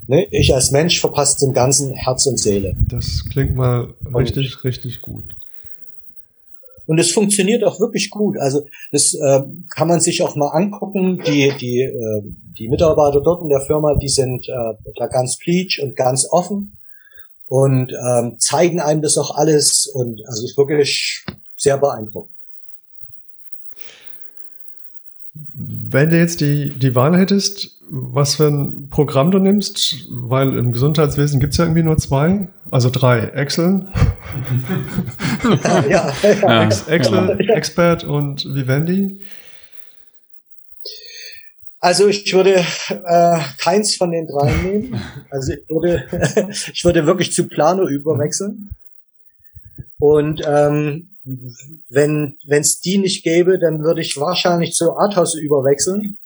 [0.06, 0.26] Ne?
[0.30, 2.76] Ich als Mensch verpasse dem Ganzen Herz und Seele.
[2.88, 5.34] Das klingt mal richtig, und, richtig gut.
[6.86, 8.36] Und es funktioniert auch wirklich gut.
[8.38, 9.42] Also das äh,
[9.74, 11.20] kann man sich auch mal angucken.
[11.26, 12.22] Die, die, äh,
[12.58, 16.78] die Mitarbeiter dort in der Firma, die sind äh, da ganz pleatsch und ganz offen
[17.48, 19.90] und ähm, zeigen einem das auch alles.
[19.92, 21.24] Und also es ist wirklich
[21.56, 22.35] sehr beeindruckend.
[25.68, 30.72] Wenn du jetzt die, die Wahl hättest, was für ein Programm du nimmst, weil im
[30.72, 33.86] Gesundheitswesen gibt es ja irgendwie nur zwei, also drei, Excel,
[35.88, 36.64] ja, ja.
[36.64, 37.54] Ex Excel, ja.
[37.54, 39.20] Expert und Vivendi.
[41.78, 45.00] Also ich würde äh, keins von den drei nehmen.
[45.30, 46.04] Also ich würde,
[46.72, 48.70] ich würde wirklich zu Plano überwechseln.
[49.98, 51.10] Und ähm,
[51.88, 56.18] wenn es die nicht gäbe, dann würde ich wahrscheinlich zu Arthouse überwechseln.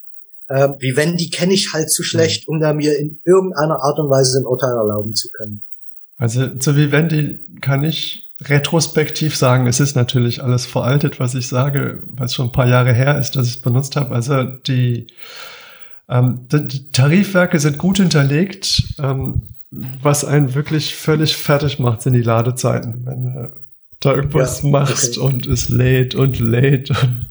[0.49, 3.99] Ähm, wie wenn die kenne ich halt zu schlecht, um da mir in irgendeiner Art
[3.99, 5.63] und Weise ein Urteil erlauben zu können.
[6.19, 12.03] Also zu Vivendi kann ich retrospektiv sagen, es ist natürlich alles veraltet, was ich sage,
[12.07, 14.15] weil es schon ein paar Jahre her ist, dass ich es benutzt habe.
[14.15, 15.07] Also die,
[16.09, 18.83] ähm, die Tarifwerke sind gut hinterlegt.
[18.99, 23.03] Ähm, was einen wirklich völlig fertig macht, sind die Ladezeiten.
[23.05, 23.53] Wenn du
[24.01, 25.27] da irgendwas ja, machst okay.
[25.27, 27.27] und es lädt und lädt und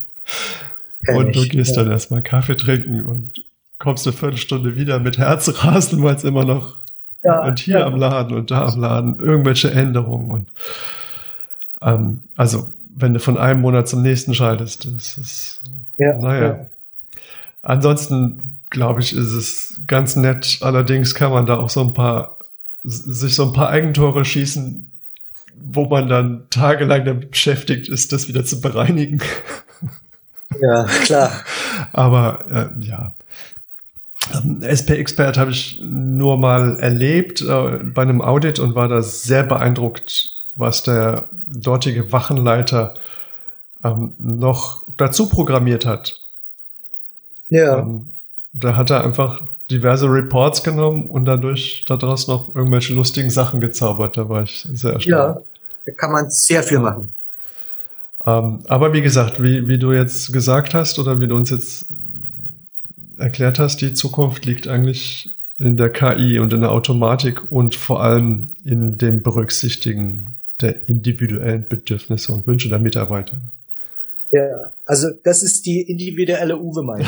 [1.07, 1.83] und du gehst ja.
[1.83, 3.43] dann erstmal Kaffee trinken und
[3.79, 6.77] kommst eine Viertelstunde wieder mit Herzrasen, weil es immer noch
[7.23, 10.49] ja, und hier am Laden und da am Laden irgendwelche Änderungen und
[11.81, 15.61] ähm, also wenn du von einem Monat zum nächsten schaltest, das ist
[15.97, 16.65] ja, naja.
[17.61, 20.59] Ansonsten glaube ich, ist es ganz nett.
[20.61, 22.37] Allerdings kann man da auch so ein paar
[22.83, 24.88] sich so ein paar Eigentore schießen,
[25.61, 29.21] wo man dann tagelang damit beschäftigt ist, das wieder zu bereinigen.
[30.61, 31.31] Ja, klar.
[31.93, 33.13] Aber äh, ja.
[34.61, 40.33] SP-Expert habe ich nur mal erlebt äh, bei einem Audit und war da sehr beeindruckt,
[40.55, 42.93] was der dortige Wachenleiter
[43.83, 46.19] ähm, noch dazu programmiert hat.
[47.49, 47.79] Ja.
[47.79, 48.07] Ähm,
[48.53, 49.41] da hat er einfach
[49.71, 54.17] diverse Reports genommen und dadurch daraus noch irgendwelche lustigen Sachen gezaubert.
[54.17, 55.37] Da war ich sehr erstaunt.
[55.37, 55.41] Ja,
[55.89, 57.13] da kann man sehr viel machen.
[58.25, 61.87] Ähm, aber wie gesagt, wie, wie du jetzt gesagt hast oder wie du uns jetzt
[63.17, 68.01] erklärt hast, die Zukunft liegt eigentlich in der KI und in der Automatik und vor
[68.01, 73.37] allem in dem Berücksichtigen der individuellen Bedürfnisse und Wünsche der Mitarbeiter.
[74.31, 77.07] Ja, also das ist die individuelle Uwe-Meinung.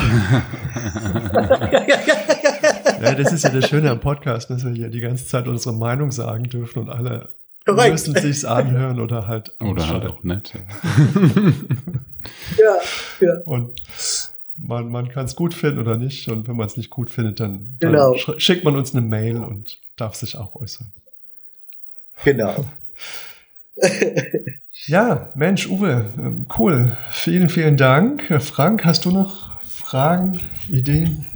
[3.02, 5.74] ja, das ist ja das Schöne am Podcast, dass wir hier die ganze Zeit unsere
[5.74, 7.28] Meinung sagen dürfen und alle
[7.64, 7.92] Korrekt.
[7.92, 10.54] müssen sich's anhören oder halt oder halt auch nicht.
[12.58, 12.76] ja,
[13.20, 13.38] ja.
[13.44, 13.80] Und
[14.56, 16.28] man, man kann es gut finden oder nicht.
[16.28, 18.16] Und wenn man es nicht gut findet, dann, genau.
[18.26, 20.88] dann schickt man uns eine Mail und darf sich auch äußern.
[22.24, 22.64] Genau.
[24.86, 26.96] ja, Mensch, Uwe, ähm, cool.
[27.10, 28.24] Vielen, vielen Dank.
[28.40, 31.26] Frank, hast du noch Fragen, Ideen?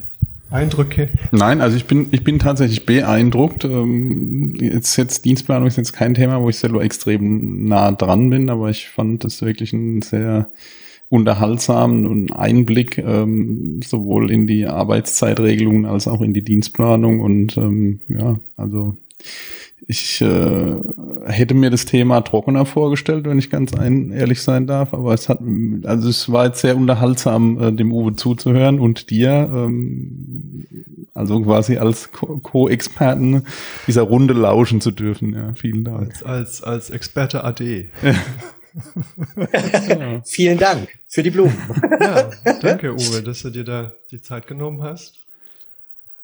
[0.57, 1.11] Eindrücke?
[1.32, 3.64] Nein, also ich bin, ich bin tatsächlich beeindruckt.
[3.64, 8.50] Ähm, jetzt, jetzt Dienstplanung ist jetzt kein Thema, wo ich selber extrem nah dran bin,
[8.50, 10.48] aber ich fand das wirklich ein sehr
[11.09, 18.40] unterhaltsamen Einblick ähm, sowohl in die Arbeitszeitregelungen als auch in die Dienstplanung und ähm, ja,
[18.57, 18.96] also
[19.88, 20.76] ich äh,
[21.26, 25.28] hätte mir das Thema trockener vorgestellt, wenn ich ganz ein, ehrlich sein darf, aber es
[25.28, 25.38] hat,
[25.84, 30.36] also es war jetzt sehr unterhaltsam, äh, dem Uwe zuzuhören und dir, ähm,
[31.17, 33.47] also quasi als Co-Experten
[33.87, 35.33] dieser Runde lauschen zu dürfen.
[35.33, 36.12] Ja, vielen Dank.
[36.12, 37.91] Als, als, als Experte AD.
[38.03, 38.14] ja.
[40.25, 41.57] Vielen Dank für die Blumen.
[42.01, 45.14] ja, danke Uwe, dass du dir da die Zeit genommen hast.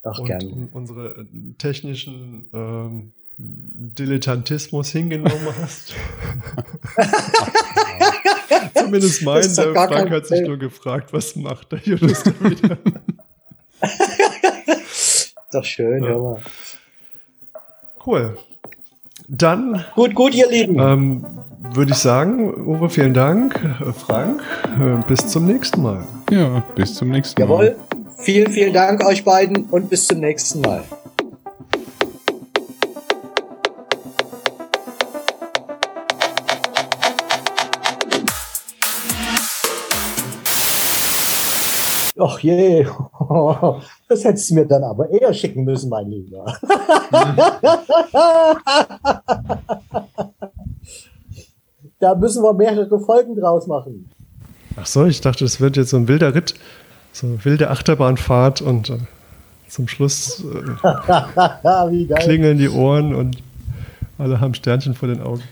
[0.02, 0.68] Ach, und gern.
[0.72, 1.26] unsere
[1.58, 5.94] technischen ähm, Dilettantismus hingenommen hast.
[8.74, 12.78] Zumindest mein, der Frank hat sich nur gefragt, was macht der Jonas da wieder?
[15.54, 16.36] Doch schön, ja.
[18.04, 18.36] Cool.
[19.28, 19.84] Dann.
[19.94, 20.78] Gut, gut, ihr Lieben.
[20.78, 21.24] Ähm,
[21.74, 23.58] würde ich sagen, Uwe, vielen Dank.
[23.96, 24.42] Frank,
[24.80, 26.04] äh, bis zum nächsten Mal.
[26.30, 27.48] Ja, bis zum nächsten Mal.
[27.48, 27.76] Jawohl.
[28.18, 30.84] Vielen, vielen Dank euch beiden und bis zum nächsten Mal.
[42.42, 42.86] Je,
[44.08, 46.44] das hättest du mir dann aber eher schicken müssen, mein Lieber.
[51.98, 54.10] da müssen wir mehrere Folgen draus machen.
[54.76, 56.54] Ach so, ich dachte, das wird jetzt so ein wilder Ritt,
[57.12, 58.98] so eine wilde Achterbahnfahrt und äh,
[59.68, 63.38] zum Schluss äh, klingeln die Ohren und
[64.18, 65.42] alle haben Sternchen vor den Augen.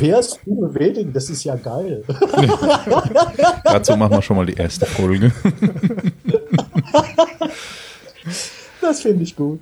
[0.00, 2.04] Wärst du bewältigen, das ist ja geil.
[3.64, 5.32] Dazu machen wir schon mal die erste Folge.
[8.80, 9.60] das finde ich gut.